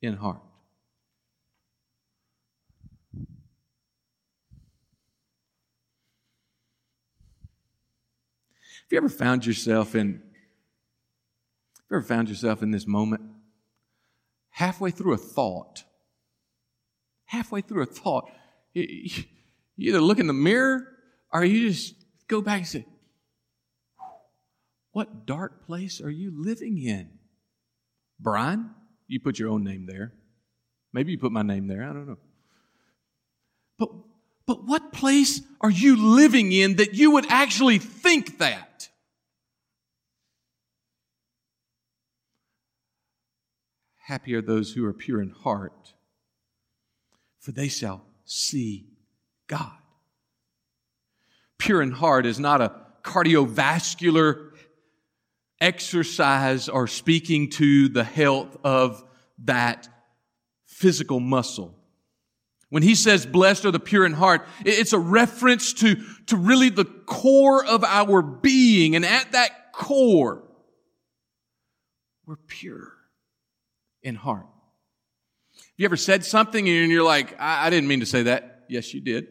in 0.01 0.15
heart. 0.15 0.41
Have 8.83 8.91
you 8.91 8.97
ever 8.97 9.09
found 9.09 9.45
yourself 9.45 9.95
in 9.95 10.21
have 11.77 11.85
you 11.89 11.97
ever 11.97 12.01
found 12.01 12.29
yourself 12.29 12.63
in 12.63 12.71
this 12.71 12.87
moment 12.87 13.21
halfway 14.51 14.91
through 14.91 15.13
a 15.13 15.17
thought? 15.17 15.83
Halfway 17.25 17.61
through 17.61 17.83
a 17.83 17.87
thought. 17.87 18.29
You 18.73 19.25
either 19.77 20.01
look 20.01 20.19
in 20.19 20.27
the 20.27 20.33
mirror 20.33 20.87
or 21.31 21.43
you 21.43 21.69
just 21.69 21.95
go 22.27 22.41
back 22.41 22.59
and 22.59 22.67
say, 22.67 22.85
What 24.91 25.25
dark 25.25 25.65
place 25.65 26.01
are 26.01 26.11
you 26.11 26.31
living 26.35 26.77
in? 26.77 27.09
Brian, 28.19 28.71
you 29.07 29.19
put 29.19 29.39
your 29.39 29.49
own 29.49 29.63
name 29.63 29.85
there. 29.85 30.13
Maybe 30.93 31.11
you 31.11 31.17
put 31.17 31.31
my 31.31 31.41
name 31.41 31.67
there. 31.67 31.83
I 31.83 31.87
don't 31.87 32.07
know. 32.07 32.17
But, 33.77 33.89
but 34.45 34.65
what 34.65 34.93
place 34.93 35.41
are 35.61 35.69
you 35.69 35.95
living 35.95 36.51
in 36.51 36.75
that 36.75 36.93
you 36.93 37.11
would 37.11 37.25
actually 37.29 37.79
think 37.79 38.37
that? 38.37 38.89
Happy 44.05 44.35
are 44.35 44.41
those 44.41 44.73
who 44.73 44.85
are 44.85 44.93
pure 44.93 45.21
in 45.21 45.29
heart, 45.29 45.93
for 47.39 47.51
they 47.51 47.69
shall 47.69 48.05
see 48.25 48.87
God. 49.47 49.71
Pure 51.57 51.81
in 51.81 51.91
heart 51.91 52.25
is 52.25 52.39
not 52.39 52.61
a 52.61 52.73
cardiovascular 53.03 54.52
exercise 55.63 56.67
or 56.67 56.87
speaking 56.87 57.49
to 57.49 57.87
the 57.87 58.03
health 58.03 58.57
of 58.65 59.03
that 59.45 59.87
physical 60.65 61.21
muscle. 61.21 61.73
When 62.69 62.83
he 62.83 62.95
says 62.95 63.25
blessed 63.25 63.65
are 63.65 63.71
the 63.71 63.79
pure 63.79 64.05
in 64.05 64.13
heart, 64.13 64.45
it's 64.65 64.93
a 64.93 64.99
reference 64.99 65.73
to, 65.73 65.95
to 66.27 66.35
really 66.35 66.69
the 66.69 66.85
core 66.85 67.63
of 67.63 67.83
our 67.83 68.21
being. 68.21 68.95
And 68.95 69.05
at 69.05 69.31
that 69.31 69.71
core, 69.71 70.43
we're 72.25 72.35
pure 72.35 72.93
in 74.01 74.15
heart. 74.15 74.47
Have 75.55 75.73
you 75.77 75.85
ever 75.85 75.97
said 75.97 76.25
something 76.25 76.67
and 76.67 76.91
you're 76.91 77.03
like, 77.03 77.39
I, 77.39 77.67
I 77.67 77.69
didn't 77.69 77.87
mean 77.87 78.01
to 78.01 78.05
say 78.05 78.23
that? 78.23 78.65
Yes, 78.67 78.93
you 78.93 79.01
did. 79.01 79.27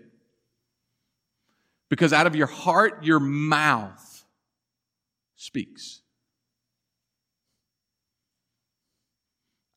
Because 1.91 2.13
out 2.13 2.27
of 2.27 2.35
your 2.35 2.47
heart, 2.47 3.05
your 3.05 3.21
mouth 3.21 4.25
speaks. 5.37 6.02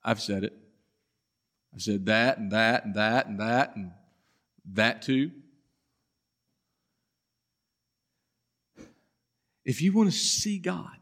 I've 0.05 0.21
said 0.21 0.43
it. 0.43 0.53
I've 1.73 1.81
said 1.81 2.05
that 2.05 2.37
and 2.37 2.51
that 2.51 2.85
and 2.85 2.93
that 2.93 3.25
and 3.25 3.39
that 3.39 3.75
and 3.75 3.91
that 4.73 5.01
too. 5.01 5.31
If 9.65 9.81
you 9.81 9.91
want 9.91 10.11
to 10.11 10.15
see 10.15 10.59
God, 10.59 10.95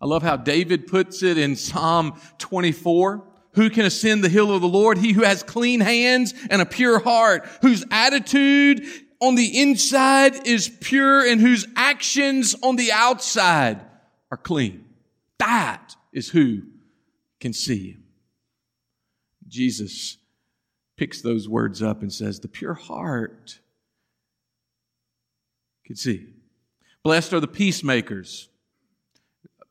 I 0.00 0.06
love 0.06 0.22
how 0.22 0.36
David 0.36 0.86
puts 0.86 1.22
it 1.22 1.36
in 1.36 1.54
Psalm 1.54 2.18
24. 2.38 3.22
Who 3.54 3.68
can 3.68 3.84
ascend 3.84 4.24
the 4.24 4.30
hill 4.30 4.50
of 4.50 4.62
the 4.62 4.68
Lord? 4.68 4.96
He 4.96 5.12
who 5.12 5.22
has 5.22 5.42
clean 5.42 5.80
hands 5.80 6.32
and 6.48 6.62
a 6.62 6.66
pure 6.66 6.98
heart, 6.98 7.46
whose 7.60 7.84
attitude 7.90 8.82
on 9.20 9.34
the 9.34 9.60
inside 9.60 10.46
is 10.46 10.70
pure 10.80 11.24
and 11.24 11.38
whose 11.38 11.66
actions 11.76 12.56
on 12.62 12.76
the 12.76 12.92
outside 12.92 13.78
are 14.30 14.38
clean. 14.38 14.86
That 15.38 15.94
is 16.14 16.30
who 16.30 16.62
can 17.42 17.52
see 17.52 17.90
him. 17.90 18.04
Jesus 19.48 20.16
picks 20.96 21.20
those 21.20 21.48
words 21.48 21.82
up 21.82 22.00
and 22.00 22.12
says, 22.12 22.38
The 22.38 22.46
pure 22.46 22.74
heart 22.74 23.58
can 25.84 25.96
see. 25.96 26.28
Blessed 27.02 27.32
are 27.32 27.40
the 27.40 27.48
peacemakers. 27.48 28.48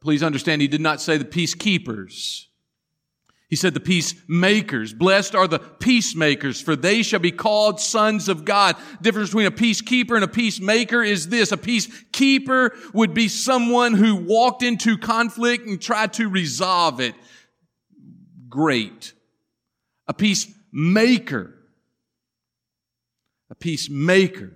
Please 0.01 0.21
understand, 0.21 0.61
he 0.61 0.67
did 0.67 0.81
not 0.81 0.99
say 0.99 1.17
the 1.17 1.23
peacekeepers. 1.23 2.47
He 3.47 3.55
said 3.55 3.73
the 3.73 3.79
peacemakers. 3.79 4.93
Blessed 4.93 5.33
are 5.33 5.47
the 5.47 5.59
peacemakers, 5.59 6.59
for 6.59 6.75
they 6.75 7.03
shall 7.03 7.19
be 7.19 7.31
called 7.31 7.79
sons 7.79 8.27
of 8.27 8.43
God. 8.43 8.75
difference 9.01 9.29
between 9.29 9.45
a 9.45 9.51
peacekeeper 9.51 10.15
and 10.15 10.25
a 10.25 10.27
peacemaker 10.27 11.01
is 11.03 11.29
this. 11.29 11.53
A 11.53 11.57
peacekeeper 11.57 12.71
would 12.93 13.13
be 13.13 13.29
someone 13.29 13.93
who 13.93 14.15
walked 14.15 14.61
into 14.61 14.97
conflict 14.97 15.67
and 15.67 15.81
tried 15.81 16.13
to 16.13 16.27
resolve 16.27 16.99
it. 16.99 17.15
Great. 18.51 19.13
A 20.07 20.13
peacemaker. 20.13 21.55
A 23.49 23.55
peacemaker 23.55 24.51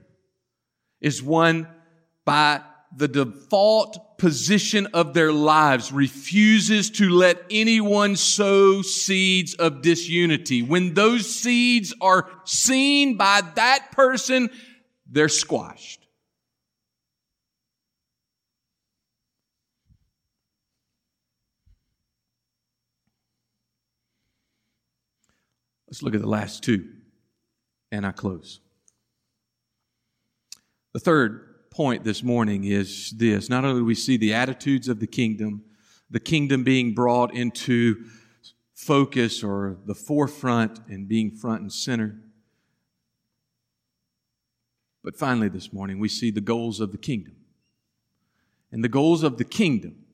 is 1.02 1.24
one 1.24 1.68
by 2.26 2.62
the 2.96 3.08
default 3.08 4.18
position 4.18 4.88
of 4.94 5.14
their 5.14 5.32
lives 5.32 5.92
refuses 5.92 6.90
to 6.90 7.10
let 7.10 7.42
anyone 7.50 8.16
sow 8.16 8.82
seeds 8.82 9.54
of 9.56 9.82
disunity. 9.82 10.62
When 10.62 10.94
those 10.94 11.34
seeds 11.34 11.94
are 12.02 12.30
seen 12.44 13.18
by 13.18 13.42
that 13.56 13.92
person, 13.92 14.50
they're 15.10 15.30
squashed. 15.30 16.05
Let's 25.96 26.04
look 26.04 26.16
at 26.16 26.20
the 26.20 26.28
last 26.28 26.62
two, 26.62 26.90
and 27.90 28.06
I 28.06 28.12
close. 28.12 28.60
The 30.92 31.00
third 31.00 31.70
point 31.72 32.04
this 32.04 32.22
morning 32.22 32.66
is 32.66 33.12
this. 33.12 33.50
Not 33.50 33.64
only 33.64 33.80
do 33.80 33.86
we 33.86 33.96
see 33.96 34.18
the 34.18 34.34
attitudes 34.34 34.90
of 34.90 35.00
the 35.00 35.08
kingdom, 35.08 35.64
the 36.10 36.20
kingdom 36.20 36.66
being 36.66 36.94
brought 36.94 37.34
into 37.34 38.04
focus 38.74 39.42
or 39.42 39.78
the 39.86 39.96
forefront 39.96 40.82
and 40.90 41.08
being 41.08 41.32
front 41.32 41.62
and 41.62 41.72
center. 41.72 42.20
But 45.02 45.16
finally, 45.16 45.48
this 45.48 45.72
morning, 45.72 46.00
we 46.00 46.10
see 46.10 46.30
the 46.30 46.42
goals 46.42 46.82
of 46.82 46.92
the 46.92 46.98
kingdom. 46.98 47.38
And 48.70 48.84
the 48.84 48.90
goals 48.90 49.24
of 49.24 49.38
the 49.38 49.46
kingdom, 49.46 50.05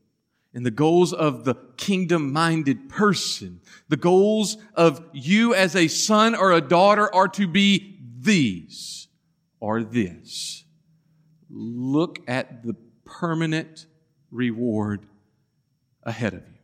and 0.54 0.66
the 0.66 0.72
goals 0.72 1.14
of 1.14 1.45
the 1.45 1.56
kingdom 1.78 2.34
minded 2.34 2.89
person, 2.89 3.62
the 3.88 3.97
goals 3.97 4.58
of 4.76 5.04
you 5.14 5.54
as 5.54 5.76
a 5.76 5.88
son 5.88 6.36
or 6.36 6.52
a 6.52 6.62
daughter 6.62 7.14
are 7.14 7.28
to 7.30 7.47
be 7.47 7.99
these 8.20 9.08
or 9.60 9.84
this 9.84 10.64
look 11.49 12.20
at 12.28 12.64
the 12.64 12.76
permanent 13.06 13.86
reward 14.32 15.06
ahead 16.04 16.34
of 16.34 16.41
you. 16.47 16.56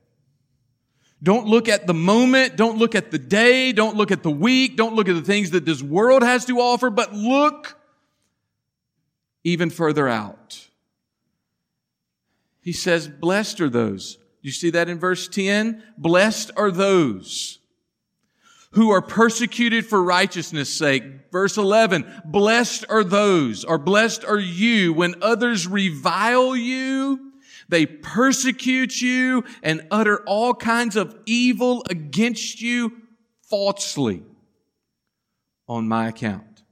Don't 1.22 1.48
look 1.48 1.68
at 1.68 1.88
the 1.88 1.94
moment. 1.94 2.56
Don't 2.56 2.78
look 2.78 2.96
at 2.96 3.12
the 3.12 3.18
day. 3.18 3.72
Don't 3.72 3.98
look 3.98 4.12
at 4.12 4.24
the 4.24 4.32
week. 4.32 4.78
Don't 4.78 4.96
look 4.96 5.10
at 5.10 5.16
the 5.16 5.22
things 5.22 5.52
that 5.52 5.66
this 5.66 5.82
world 5.82 6.24
has 6.24 6.46
to 6.46 6.60
offer, 6.60 6.90
but 6.90 7.14
look 7.14 7.78
even 9.44 9.70
further 9.70 10.08
out. 10.08 10.67
He 12.68 12.74
says, 12.74 13.08
blessed 13.08 13.62
are 13.62 13.70
those. 13.70 14.18
You 14.42 14.52
see 14.52 14.72
that 14.72 14.90
in 14.90 15.00
verse 15.00 15.30
10? 15.30 15.82
Blessed 15.98 16.52
are 16.58 16.70
those 16.70 17.60
who 18.72 18.90
are 18.90 19.02
persecuted 19.02 19.86
for 19.86 20.04
righteousness 20.04 20.70
sake. 20.70 21.32
Verse 21.32 21.56
11, 21.56 22.24
blessed 22.26 22.84
are 22.90 23.06
those, 23.06 23.64
or 23.64 23.78
blessed 23.78 24.26
are 24.26 24.38
you 24.38 24.92
when 24.92 25.16
others 25.22 25.66
revile 25.66 26.58
you, 26.58 27.32
they 27.70 27.86
persecute 27.86 29.00
you 29.00 29.46
and 29.64 29.88
utter 29.90 30.22
all 30.28 30.54
kinds 30.54 30.98
of 30.98 31.18
evil 31.26 31.86
against 31.90 32.62
you 32.62 32.92
falsely 33.44 34.24
on 35.70 35.88
my 35.88 36.10
account. 36.10 36.64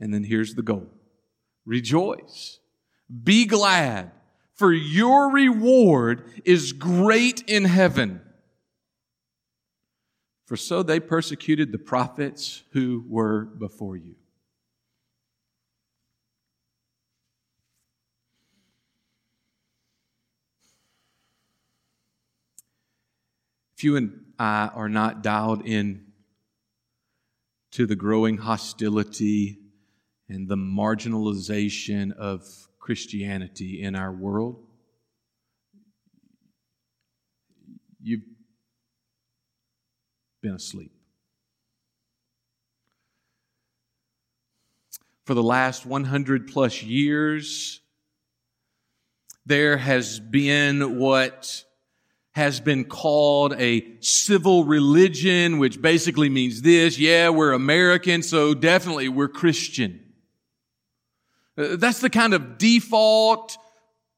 And 0.00 0.14
then 0.14 0.24
here's 0.24 0.54
the 0.54 0.62
goal. 0.62 0.88
Rejoice. 1.66 2.60
Be 3.22 3.46
glad, 3.46 4.12
for 4.54 4.72
your 4.72 5.30
reward 5.30 6.24
is 6.44 6.72
great 6.72 7.42
in 7.48 7.64
heaven 7.64 8.20
for 10.46 10.56
so 10.56 10.82
they 10.82 11.00
persecuted 11.00 11.72
the 11.72 11.78
prophets 11.78 12.62
who 12.72 13.04
were 13.08 13.44
before 13.44 13.96
you. 13.96 14.14
If 23.76 23.82
you 23.82 23.96
and 23.96 24.20
I 24.38 24.70
are 24.74 24.88
not 24.88 25.22
dialed 25.22 25.66
in 25.66 26.06
to 27.72 27.86
the 27.86 27.96
growing 27.96 28.36
hostility 28.36 29.58
and 30.28 30.48
the 30.48 30.56
marginalization 30.56 32.12
of 32.12 32.46
Christianity 32.84 33.80
in 33.80 33.96
our 33.96 34.12
world, 34.12 34.62
you've 38.02 38.20
been 40.42 40.56
asleep. 40.56 40.92
For 45.24 45.32
the 45.32 45.42
last 45.42 45.86
100 45.86 46.46
plus 46.46 46.82
years, 46.82 47.80
there 49.46 49.78
has 49.78 50.20
been 50.20 50.98
what 50.98 51.64
has 52.32 52.60
been 52.60 52.84
called 52.84 53.54
a 53.54 53.96
civil 54.00 54.64
religion, 54.64 55.56
which 55.56 55.80
basically 55.80 56.28
means 56.28 56.60
this. 56.60 56.98
Yeah, 56.98 57.30
we're 57.30 57.52
American, 57.52 58.22
so 58.22 58.52
definitely 58.52 59.08
we're 59.08 59.28
Christian. 59.28 60.03
Uh, 61.56 61.76
that's 61.76 62.00
the 62.00 62.10
kind 62.10 62.34
of 62.34 62.58
default, 62.58 63.56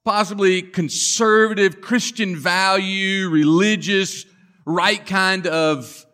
possibly 0.04 0.62
conservative 0.62 1.80
Christian 1.80 2.36
value, 2.36 3.28
religious, 3.28 4.24
right 4.64 5.04
kind 5.04 5.46
of 5.46 6.06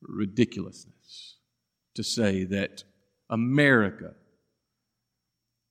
ridiculousness 0.00 1.36
to 1.94 2.02
say 2.02 2.44
that 2.44 2.84
America 3.28 4.14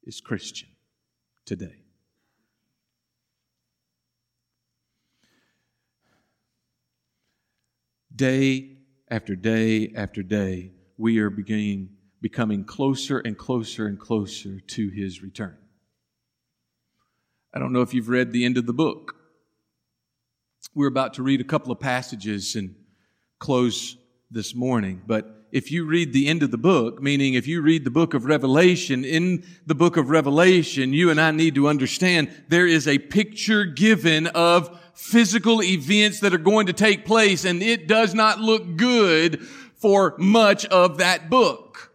is 0.04 0.22
Christian 0.22 0.70
today. 1.46 1.84
Day 8.16 8.78
after 9.10 9.36
day 9.36 9.92
after 9.96 10.22
day, 10.22 10.72
we 10.98 11.20
are 11.20 11.30
beginning, 11.30 11.90
becoming 12.24 12.64
closer 12.64 13.20
and 13.20 13.38
closer 13.38 13.86
and 13.86 14.00
closer 14.00 14.62
to 14.62 14.88
his 14.88 15.22
return. 15.22 15.58
I 17.54 17.60
don't 17.60 17.74
know 17.74 17.82
if 17.82 17.94
you've 17.94 18.08
read 18.08 18.32
the 18.32 18.46
end 18.46 18.58
of 18.58 18.66
the 18.66 18.74
book. 18.74 19.18
We're 20.74 20.88
about 20.88 21.16
to 21.16 21.22
read 21.22 21.42
a 21.42 21.44
couple 21.44 21.74
of 21.74 21.82
passages 21.82 22.56
and 22.56 22.76
close 23.40 23.98
this 24.32 24.56
morning, 24.56 25.02
but 25.06 25.48
if 25.52 25.70
you 25.70 25.84
read 25.84 26.14
the 26.14 26.30
end 26.30 26.44
of 26.44 26.50
the 26.50 26.58
book, 26.58 27.04
meaning 27.04 27.34
if 27.34 27.46
you 27.46 27.62
read 27.62 27.84
the 27.84 27.92
book 27.92 28.14
of 28.14 28.24
Revelation, 28.24 29.04
in 29.04 29.46
the 29.68 29.76
book 29.76 29.98
of 29.98 30.10
Revelation, 30.10 30.94
you 30.94 31.12
and 31.12 31.20
I 31.20 31.32
need 31.32 31.56
to 31.56 31.68
understand 31.68 32.32
there 32.48 32.66
is 32.66 32.88
a 32.88 33.00
picture 33.00 33.66
given 33.66 34.28
of 34.28 34.80
physical 34.96 35.62
events 35.62 36.22
that 36.22 36.34
are 36.34 36.40
going 36.40 36.68
to 36.68 36.74
take 36.74 37.06
place 37.06 37.44
and 37.44 37.62
it 37.62 37.86
does 37.88 38.16
not 38.16 38.40
look 38.40 38.78
good 38.78 39.44
for 39.76 40.16
much 40.18 40.66
of 40.68 41.00
that 41.00 41.30
book. 41.30 41.93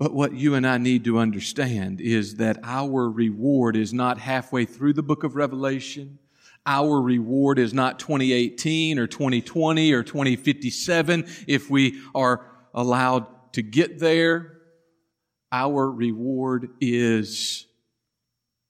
But 0.00 0.12
what 0.12 0.32
you 0.32 0.56
and 0.56 0.66
I 0.66 0.78
need 0.78 1.04
to 1.04 1.18
understand 1.18 2.00
is 2.00 2.36
that 2.36 2.58
our 2.64 3.08
reward 3.08 3.76
is 3.76 3.92
not 3.92 4.18
halfway 4.18 4.64
through 4.64 4.94
the 4.94 5.02
book 5.04 5.22
of 5.22 5.36
Revelation 5.36 6.18
our 6.66 7.00
reward 7.00 7.58
is 7.58 7.72
not 7.72 7.98
2018 7.98 8.98
or 8.98 9.06
2020 9.06 9.92
or 9.92 10.02
2057 10.02 11.26
if 11.46 11.70
we 11.70 12.00
are 12.14 12.46
allowed 12.74 13.26
to 13.54 13.62
get 13.62 13.98
there. 13.98 14.58
Our 15.50 15.90
reward 15.90 16.70
is 16.80 17.66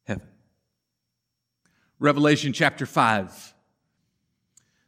heaven. 0.06 0.28
Revelation 1.98 2.52
chapter 2.52 2.86
5. 2.86 3.49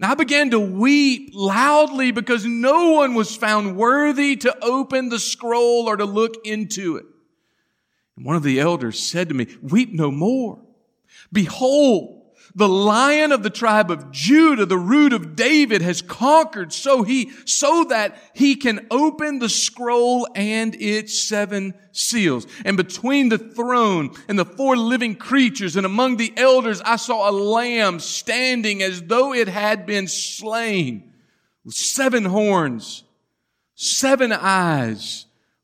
And 0.00 0.10
I 0.10 0.14
began 0.14 0.50
to 0.52 0.58
weep 0.58 1.32
loudly 1.34 2.10
because 2.10 2.46
no 2.46 2.92
one 2.92 3.14
was 3.14 3.36
found 3.36 3.76
worthy 3.76 4.34
to 4.36 4.64
open 4.64 5.10
the 5.10 5.18
scroll 5.18 5.86
or 5.90 5.98
to 5.98 6.06
look 6.06 6.46
into 6.46 6.96
it. 6.96 7.04
And 8.16 8.24
one 8.24 8.34
of 8.34 8.42
the 8.42 8.60
elders 8.60 8.98
said 8.98 9.28
to 9.28 9.34
me, 9.34 9.46
weep 9.60 9.92
no 9.92 10.10
more. 10.10 10.58
Behold, 11.30 12.19
the 12.54 12.68
lion 12.68 13.32
of 13.32 13.42
the 13.42 13.50
tribe 13.50 13.90
of 13.90 14.10
Judah, 14.10 14.66
the 14.66 14.78
root 14.78 15.12
of 15.12 15.36
David 15.36 15.82
has 15.82 16.02
conquered 16.02 16.72
so 16.72 17.02
he, 17.02 17.30
so 17.44 17.84
that 17.84 18.16
he 18.34 18.56
can 18.56 18.86
open 18.90 19.38
the 19.38 19.48
scroll 19.48 20.28
and 20.34 20.74
its 20.74 21.18
seven 21.18 21.74
seals. 21.92 22.46
And 22.64 22.76
between 22.76 23.28
the 23.28 23.38
throne 23.38 24.10
and 24.28 24.38
the 24.38 24.44
four 24.44 24.76
living 24.76 25.14
creatures 25.14 25.76
and 25.76 25.86
among 25.86 26.16
the 26.16 26.32
elders, 26.36 26.80
I 26.82 26.96
saw 26.96 27.28
a 27.28 27.32
lamb 27.32 28.00
standing 28.00 28.82
as 28.82 29.02
though 29.02 29.32
it 29.32 29.48
had 29.48 29.86
been 29.86 30.08
slain 30.08 31.12
with 31.64 31.74
seven 31.74 32.24
horns, 32.24 33.04
seven 33.74 34.32
eyes, 34.32 35.26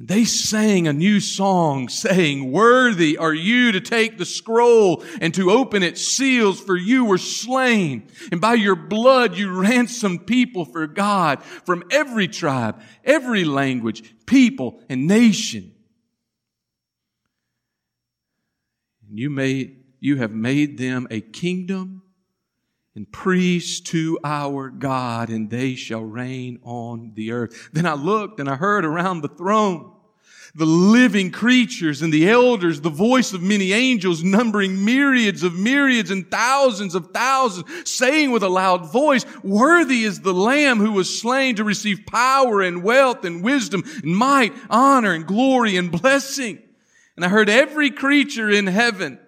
And 0.00 0.08
they 0.08 0.24
sang 0.24 0.88
a 0.88 0.94
new 0.94 1.20
song 1.20 1.90
saying, 1.90 2.50
Worthy 2.50 3.18
are 3.18 3.34
you 3.34 3.70
to 3.72 3.82
take 3.82 4.16
the 4.16 4.24
scroll 4.24 5.04
and 5.20 5.34
to 5.34 5.50
open 5.50 5.82
its 5.82 6.00
seals, 6.00 6.58
for 6.58 6.74
you 6.74 7.04
were 7.04 7.18
slain. 7.18 8.08
And 8.32 8.40
by 8.40 8.54
your 8.54 8.76
blood 8.76 9.36
you 9.36 9.52
ransomed 9.52 10.26
people 10.26 10.64
for 10.64 10.86
God 10.86 11.42
from 11.42 11.84
every 11.90 12.28
tribe, 12.28 12.80
every 13.04 13.44
language, 13.44 14.14
people, 14.24 14.82
and 14.88 15.06
nation. 15.06 15.70
And 19.06 19.18
you 19.18 19.28
made, 19.28 19.84
you 20.00 20.16
have 20.16 20.32
made 20.32 20.78
them 20.78 21.08
a 21.10 21.20
kingdom 21.20 21.99
and 23.00 23.10
priests 23.10 23.80
to 23.80 24.18
our 24.22 24.68
God, 24.68 25.30
and 25.30 25.48
they 25.48 25.74
shall 25.74 26.02
reign 26.02 26.60
on 26.62 27.12
the 27.14 27.32
earth. 27.32 27.70
Then 27.72 27.86
I 27.86 27.94
looked 27.94 28.40
and 28.40 28.46
I 28.46 28.56
heard 28.56 28.84
around 28.84 29.22
the 29.22 29.28
throne 29.28 29.90
the 30.54 30.66
living 30.66 31.30
creatures 31.30 32.02
and 32.02 32.12
the 32.12 32.28
elders, 32.28 32.82
the 32.82 32.90
voice 32.90 33.32
of 33.32 33.40
many 33.40 33.72
angels 33.72 34.22
numbering 34.22 34.84
myriads 34.84 35.42
of 35.42 35.54
myriads 35.54 36.10
and 36.10 36.30
thousands 36.30 36.94
of 36.94 37.10
thousands, 37.12 37.90
saying 37.90 38.32
with 38.32 38.42
a 38.42 38.48
loud 38.50 38.92
voice, 38.92 39.24
worthy 39.42 40.02
is 40.02 40.20
the 40.20 40.34
lamb 40.34 40.78
who 40.78 40.92
was 40.92 41.20
slain 41.20 41.56
to 41.56 41.64
receive 41.64 42.04
power 42.04 42.60
and 42.60 42.82
wealth 42.82 43.24
and 43.24 43.42
wisdom 43.42 43.82
and 44.02 44.14
might, 44.14 44.52
honor 44.68 45.14
and 45.14 45.26
glory 45.26 45.78
and 45.78 45.90
blessing. 45.90 46.60
And 47.16 47.24
I 47.24 47.28
heard 47.28 47.48
every 47.48 47.90
creature 47.90 48.50
in 48.50 48.66
heaven 48.66 49.18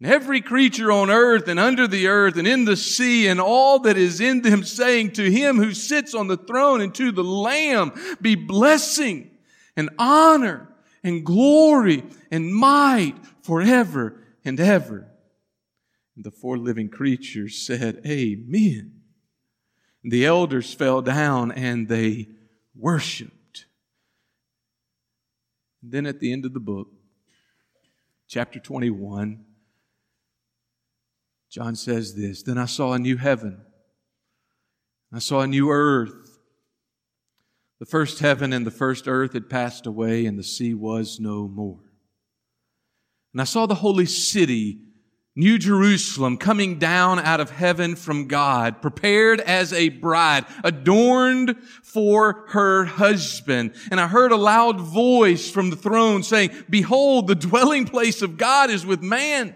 and 0.00 0.10
every 0.10 0.40
creature 0.40 0.90
on 0.90 1.10
earth 1.10 1.46
and 1.46 1.60
under 1.60 1.86
the 1.86 2.06
earth 2.06 2.36
and 2.36 2.48
in 2.48 2.64
the 2.64 2.76
sea 2.76 3.28
and 3.28 3.40
all 3.40 3.80
that 3.80 3.98
is 3.98 4.20
in 4.20 4.40
them 4.40 4.64
saying 4.64 5.12
to 5.12 5.30
him 5.30 5.58
who 5.58 5.74
sits 5.74 6.14
on 6.14 6.26
the 6.26 6.38
throne 6.38 6.80
and 6.80 6.94
to 6.94 7.12
the 7.12 7.24
lamb 7.24 7.92
be 8.20 8.34
blessing 8.34 9.30
and 9.76 9.90
honor 9.98 10.68
and 11.04 11.24
glory 11.24 12.02
and 12.30 12.54
might 12.54 13.16
forever 13.42 14.22
and 14.44 14.58
ever. 14.58 15.06
And 16.16 16.24
the 16.24 16.30
four 16.30 16.56
living 16.56 16.88
creatures 16.88 17.58
said, 17.58 18.00
Amen. 18.06 19.02
And 20.02 20.12
the 20.12 20.24
elders 20.24 20.72
fell 20.72 21.02
down 21.02 21.52
and 21.52 21.88
they 21.88 22.28
worshiped. 22.74 23.66
And 25.82 25.92
then 25.92 26.06
at 26.06 26.20
the 26.20 26.32
end 26.32 26.46
of 26.46 26.54
the 26.54 26.60
book, 26.60 26.88
chapter 28.28 28.58
21, 28.58 29.44
John 31.50 31.74
says 31.74 32.14
this 32.14 32.42
Then 32.42 32.58
I 32.58 32.66
saw 32.66 32.92
a 32.92 32.98
new 32.98 33.16
heaven, 33.16 33.60
I 35.12 35.18
saw 35.18 35.40
a 35.40 35.46
new 35.46 35.70
earth. 35.70 36.38
The 37.80 37.86
first 37.86 38.18
heaven 38.18 38.52
and 38.52 38.66
the 38.66 38.70
first 38.70 39.08
earth 39.08 39.32
had 39.32 39.48
passed 39.48 39.86
away, 39.86 40.26
and 40.26 40.38
the 40.38 40.44
sea 40.44 40.74
was 40.74 41.18
no 41.18 41.48
more. 41.48 41.80
And 43.32 43.40
I 43.40 43.44
saw 43.44 43.64
the 43.64 43.76
holy 43.76 44.04
city, 44.04 44.80
New 45.34 45.56
Jerusalem, 45.56 46.36
coming 46.36 46.78
down 46.78 47.20
out 47.20 47.40
of 47.40 47.48
heaven 47.48 47.96
from 47.96 48.28
God, 48.28 48.82
prepared 48.82 49.40
as 49.40 49.72
a 49.72 49.88
bride, 49.88 50.44
adorned 50.62 51.56
for 51.82 52.44
her 52.48 52.84
husband. 52.84 53.72
And 53.90 53.98
I 53.98 54.08
heard 54.08 54.32
a 54.32 54.36
loud 54.36 54.78
voice 54.78 55.50
from 55.50 55.70
the 55.70 55.76
throne 55.76 56.22
saying, 56.22 56.50
Behold, 56.68 57.28
the 57.28 57.34
dwelling 57.34 57.86
place 57.86 58.20
of 58.20 58.36
God 58.36 58.68
is 58.68 58.84
with 58.84 59.00
man. 59.00 59.54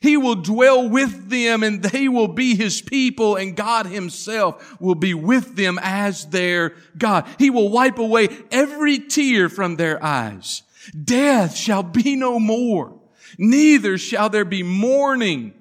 He 0.00 0.16
will 0.16 0.34
dwell 0.36 0.88
with 0.88 1.30
them 1.30 1.62
and 1.62 1.82
they 1.82 2.08
will 2.08 2.28
be 2.28 2.54
his 2.54 2.82
people 2.82 3.36
and 3.36 3.56
God 3.56 3.86
himself 3.86 4.80
will 4.80 4.94
be 4.94 5.14
with 5.14 5.56
them 5.56 5.78
as 5.82 6.26
their 6.26 6.74
God. 6.96 7.26
He 7.38 7.50
will 7.50 7.70
wipe 7.70 7.98
away 7.98 8.28
every 8.50 8.98
tear 8.98 9.48
from 9.48 9.76
their 9.76 10.02
eyes. 10.02 10.62
Death 11.04 11.56
shall 11.56 11.82
be 11.82 12.16
no 12.16 12.38
more. 12.38 13.00
Neither 13.38 13.98
shall 13.98 14.28
there 14.28 14.44
be 14.44 14.62
mourning, 14.62 15.54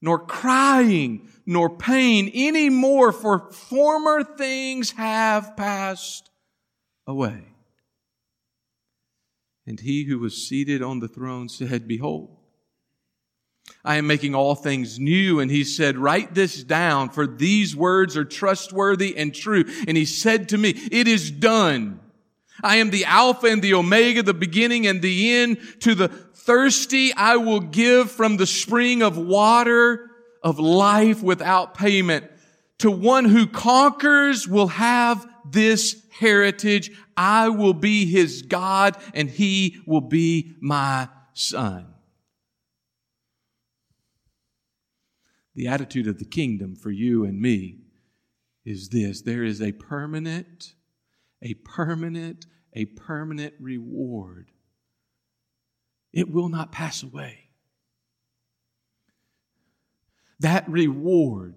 nor 0.00 0.18
crying, 0.18 1.28
nor 1.46 1.70
pain 1.70 2.30
any 2.34 2.68
more, 2.68 3.12
for 3.12 3.50
former 3.52 4.22
things 4.24 4.90
have 4.92 5.56
passed 5.56 6.30
away. 7.06 7.44
And 9.66 9.80
he 9.80 10.04
who 10.04 10.18
was 10.18 10.46
seated 10.46 10.82
on 10.82 11.00
the 11.00 11.08
throne 11.08 11.48
said, 11.48 11.88
Behold, 11.88 12.35
I 13.84 13.96
am 13.96 14.06
making 14.06 14.34
all 14.34 14.54
things 14.54 14.98
new. 14.98 15.40
And 15.40 15.50
he 15.50 15.62
said, 15.64 15.96
write 15.96 16.34
this 16.34 16.62
down 16.64 17.08
for 17.10 17.26
these 17.26 17.76
words 17.76 18.16
are 18.16 18.24
trustworthy 18.24 19.16
and 19.16 19.34
true. 19.34 19.64
And 19.86 19.96
he 19.96 20.04
said 20.04 20.48
to 20.50 20.58
me, 20.58 20.70
it 20.70 21.06
is 21.06 21.30
done. 21.30 22.00
I 22.62 22.76
am 22.76 22.90
the 22.90 23.04
Alpha 23.04 23.46
and 23.46 23.62
the 23.62 23.74
Omega, 23.74 24.22
the 24.22 24.34
beginning 24.34 24.86
and 24.86 25.02
the 25.02 25.32
end. 25.34 25.58
To 25.80 25.94
the 25.94 26.08
thirsty, 26.08 27.12
I 27.14 27.36
will 27.36 27.60
give 27.60 28.10
from 28.10 28.36
the 28.36 28.46
spring 28.46 29.02
of 29.02 29.18
water 29.18 30.10
of 30.42 30.58
life 30.58 31.22
without 31.22 31.74
payment. 31.74 32.30
To 32.78 32.90
one 32.90 33.24
who 33.24 33.46
conquers 33.46 34.48
will 34.48 34.68
have 34.68 35.26
this 35.48 36.02
heritage. 36.18 36.90
I 37.16 37.50
will 37.50 37.74
be 37.74 38.06
his 38.06 38.42
God 38.42 38.96
and 39.14 39.30
he 39.30 39.78
will 39.86 40.00
be 40.00 40.56
my 40.60 41.08
son. 41.34 41.86
The 45.56 45.68
attitude 45.68 46.06
of 46.06 46.18
the 46.18 46.26
kingdom 46.26 46.76
for 46.76 46.90
you 46.90 47.24
and 47.24 47.40
me 47.40 47.78
is 48.66 48.90
this 48.90 49.22
there 49.22 49.42
is 49.42 49.62
a 49.62 49.72
permanent, 49.72 50.74
a 51.42 51.54
permanent, 51.54 52.46
a 52.74 52.84
permanent 52.84 53.54
reward. 53.58 54.50
It 56.12 56.30
will 56.30 56.50
not 56.50 56.72
pass 56.72 57.02
away. 57.02 57.48
That 60.40 60.68
reward 60.68 61.54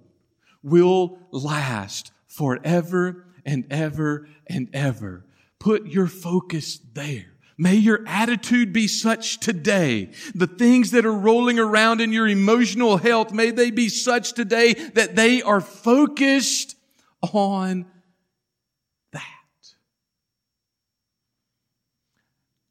will 0.64 1.20
last 1.32 2.14
forever 2.26 3.26
and 3.46 3.66
ever 3.70 4.30
and 4.48 4.70
ever. 4.74 5.26
Put 5.60 5.88
your 5.88 6.08
focus 6.08 6.80
there. 6.94 7.29
May 7.62 7.76
your 7.76 8.06
attitude 8.08 8.72
be 8.72 8.88
such 8.88 9.42
today. 9.42 10.12
The 10.34 10.48
things 10.48 10.92
that 10.92 11.06
are 11.06 11.12
rolling 11.12 11.60
around 11.60 12.00
in 12.00 12.14
your 12.14 12.26
emotional 12.26 12.96
health, 12.96 13.34
may 13.34 13.52
they 13.52 13.70
be 13.70 13.90
such 13.90 14.32
today 14.32 14.76
that 14.94 15.18
they 15.18 15.42
are 15.42 15.60
focused 15.60 16.78
on 17.22 17.86
that. 19.12 19.24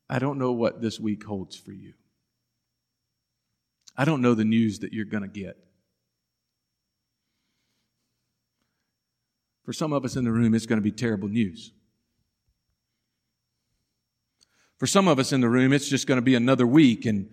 I 0.08 0.18
don't 0.18 0.38
know 0.38 0.52
what 0.52 0.80
this 0.80 0.98
week 0.98 1.22
holds 1.22 1.54
for 1.54 1.72
you. 1.72 1.92
I 3.94 4.06
don't 4.06 4.22
know 4.22 4.32
the 4.32 4.46
news 4.46 4.78
that 4.78 4.94
you're 4.94 5.04
going 5.04 5.22
to 5.22 5.28
get. 5.28 5.58
For 9.64 9.74
some 9.74 9.92
of 9.92 10.06
us 10.06 10.16
in 10.16 10.24
the 10.24 10.32
room, 10.32 10.54
it's 10.54 10.64
going 10.64 10.78
to 10.78 10.82
be 10.82 10.92
terrible 10.92 11.28
news. 11.28 11.72
For 14.78 14.86
some 14.86 15.08
of 15.08 15.18
us 15.18 15.32
in 15.32 15.40
the 15.40 15.48
room, 15.48 15.72
it's 15.72 15.88
just 15.88 16.06
going 16.06 16.18
to 16.18 16.22
be 16.22 16.36
another 16.36 16.66
week, 16.66 17.04
and 17.04 17.28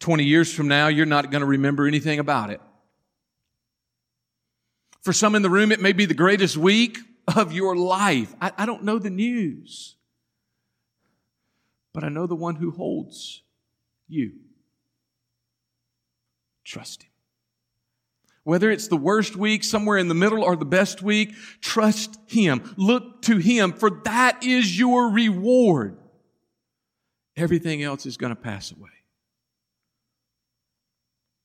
20 0.00 0.24
years 0.24 0.52
from 0.52 0.68
now, 0.68 0.88
you're 0.88 1.06
not 1.06 1.30
going 1.30 1.40
to 1.40 1.46
remember 1.46 1.86
anything 1.86 2.18
about 2.18 2.50
it. 2.50 2.60
For 5.02 5.12
some 5.12 5.34
in 5.34 5.42
the 5.42 5.50
room, 5.50 5.70
it 5.70 5.80
may 5.80 5.92
be 5.92 6.06
the 6.06 6.14
greatest 6.14 6.56
week 6.56 6.98
of 7.36 7.52
your 7.52 7.76
life. 7.76 8.34
I, 8.40 8.52
I 8.58 8.66
don't 8.66 8.82
know 8.82 8.98
the 8.98 9.10
news, 9.10 9.96
but 11.92 12.02
I 12.02 12.08
know 12.08 12.26
the 12.26 12.34
one 12.34 12.56
who 12.56 12.72
holds 12.72 13.42
you. 14.08 14.32
Trust 16.64 17.04
him. 17.04 17.10
Whether 18.42 18.70
it's 18.70 18.88
the 18.88 18.96
worst 18.96 19.36
week, 19.36 19.62
somewhere 19.62 19.98
in 19.98 20.08
the 20.08 20.14
middle, 20.14 20.42
or 20.42 20.56
the 20.56 20.64
best 20.64 21.00
week, 21.00 21.34
trust 21.60 22.18
him. 22.26 22.74
Look 22.76 23.22
to 23.22 23.36
him, 23.36 23.72
for 23.72 23.90
that 24.04 24.42
is 24.42 24.78
your 24.78 25.10
reward. 25.10 25.98
Everything 27.38 27.84
else 27.84 28.04
is 28.04 28.16
going 28.16 28.34
to 28.34 28.40
pass 28.40 28.72
away. 28.72 28.90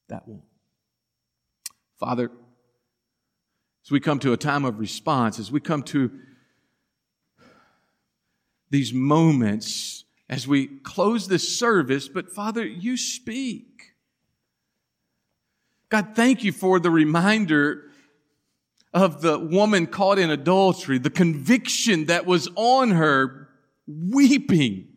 That 0.10 0.28
won't. 0.28 0.42
Father, 2.00 2.32
as 3.86 3.92
we 3.92 4.00
come 4.00 4.18
to 4.20 4.34
a 4.34 4.38
time 4.38 4.66
of 4.66 4.80
response, 4.80 5.38
as 5.38 5.52
we 5.52 5.60
come 5.60 5.84
to 5.84 6.12
these 8.72 8.92
moments, 8.92 10.06
as 10.28 10.48
we 10.48 10.66
close 10.66 11.28
this 11.28 11.58
service, 11.60 12.08
but 12.08 12.32
Father, 12.32 12.66
you 12.66 12.98
speak. 12.98 13.94
God, 15.90 16.16
thank 16.16 16.44
you 16.44 16.52
for 16.52 16.80
the 16.80 16.90
reminder 16.90 17.92
of 18.96 19.22
the 19.22 19.38
woman 19.38 19.86
caught 19.86 20.18
in 20.18 20.32
adultery, 20.32 20.98
the 20.98 21.12
conviction 21.12 22.06
that 22.06 22.26
was 22.26 22.50
on 22.56 22.90
her, 22.92 23.50
weeping 23.86 24.93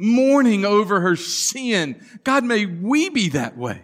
mourning 0.00 0.64
over 0.64 1.00
her 1.00 1.14
sin. 1.14 2.04
God, 2.24 2.42
may 2.42 2.66
we 2.66 3.10
be 3.10 3.28
that 3.30 3.56
way. 3.56 3.82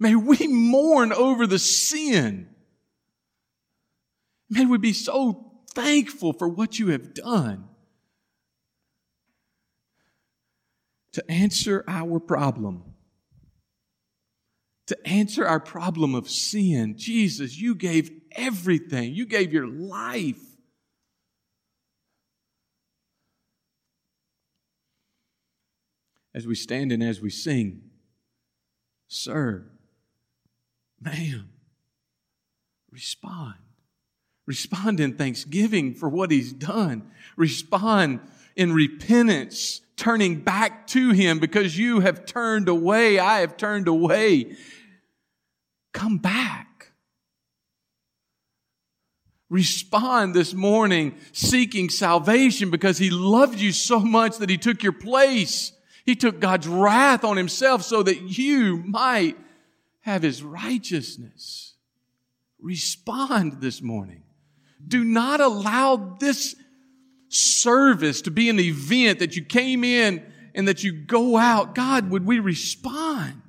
May 0.00 0.14
we 0.14 0.46
mourn 0.46 1.12
over 1.12 1.46
the 1.46 1.58
sin. 1.58 2.48
May 4.48 4.64
we 4.64 4.78
be 4.78 4.92
so 4.92 5.52
thankful 5.74 6.32
for 6.32 6.48
what 6.48 6.78
you 6.78 6.88
have 6.88 7.12
done 7.14 7.68
to 11.12 11.30
answer 11.30 11.84
our 11.86 12.18
problem. 12.18 12.94
To 14.86 14.96
answer 15.06 15.44
our 15.46 15.60
problem 15.60 16.14
of 16.14 16.30
sin. 16.30 16.94
Jesus, 16.96 17.58
you 17.58 17.74
gave 17.74 18.10
everything. 18.32 19.14
You 19.14 19.26
gave 19.26 19.52
your 19.52 19.66
life 19.66 20.40
as 26.38 26.46
we 26.46 26.54
stand 26.54 26.92
and 26.92 27.02
as 27.02 27.20
we 27.20 27.28
sing, 27.28 27.82
Sir, 29.08 29.64
ma'am, 31.00 31.50
respond. 32.92 33.56
Respond 34.46 35.00
in 35.00 35.14
thanksgiving 35.14 35.94
for 35.94 36.08
what 36.08 36.30
He's 36.30 36.52
done. 36.52 37.10
Respond 37.36 38.20
in 38.54 38.72
repentance, 38.72 39.80
turning 39.96 40.36
back 40.36 40.86
to 40.88 41.10
Him 41.10 41.40
because 41.40 41.76
you 41.76 42.00
have 42.00 42.24
turned 42.24 42.68
away. 42.68 43.18
I 43.18 43.40
have 43.40 43.56
turned 43.56 43.88
away. 43.88 44.56
Come 45.92 46.18
back. 46.18 46.92
Respond 49.50 50.34
this 50.34 50.54
morning 50.54 51.16
seeking 51.32 51.90
salvation 51.90 52.70
because 52.70 52.98
He 52.98 53.10
loved 53.10 53.58
you 53.58 53.72
so 53.72 53.98
much 53.98 54.38
that 54.38 54.50
He 54.50 54.56
took 54.56 54.84
your 54.84 54.92
place. 54.92 55.72
He 56.08 56.16
took 56.16 56.40
God's 56.40 56.66
wrath 56.66 57.22
on 57.22 57.36
himself 57.36 57.82
so 57.82 58.02
that 58.02 58.38
you 58.38 58.78
might 58.78 59.36
have 60.00 60.22
his 60.22 60.42
righteousness. 60.42 61.74
Respond 62.58 63.60
this 63.60 63.82
morning. 63.82 64.22
Do 64.86 65.04
not 65.04 65.42
allow 65.42 66.16
this 66.18 66.56
service 67.28 68.22
to 68.22 68.30
be 68.30 68.48
an 68.48 68.58
event 68.58 69.18
that 69.18 69.36
you 69.36 69.44
came 69.44 69.84
in 69.84 70.24
and 70.54 70.66
that 70.66 70.82
you 70.82 70.92
go 70.92 71.36
out. 71.36 71.74
God, 71.74 72.08
would 72.08 72.24
we 72.24 72.38
respond? 72.38 73.42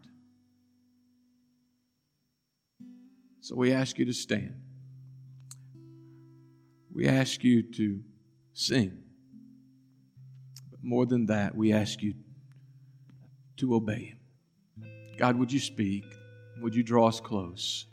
So 3.40 3.56
we 3.56 3.72
ask 3.72 3.98
you 3.98 4.04
to 4.04 4.14
stand. 4.14 4.56
We 6.92 7.08
ask 7.08 7.42
you 7.42 7.64
to 7.76 8.02
sing. 8.52 9.02
But 10.72 10.84
more 10.84 11.06
than 11.06 11.28
that, 11.28 11.56
we 11.56 11.72
ask 11.72 12.02
you 12.02 12.16
to 13.60 13.76
obey 13.76 14.16
Him. 14.16 14.88
God, 15.18 15.38
would 15.38 15.52
you 15.52 15.60
speak? 15.60 16.06
Would 16.62 16.76
you 16.76 16.84
draw 16.84 17.08
us 17.08 17.20
close? 17.20 17.86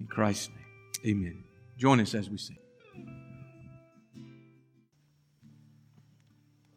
In 0.00 0.06
Christ's 0.06 0.48
name, 0.48 1.16
amen. 1.16 1.44
Join 1.78 2.00
us 2.00 2.14
as 2.14 2.28
we 2.28 2.38
sing. 2.38 2.58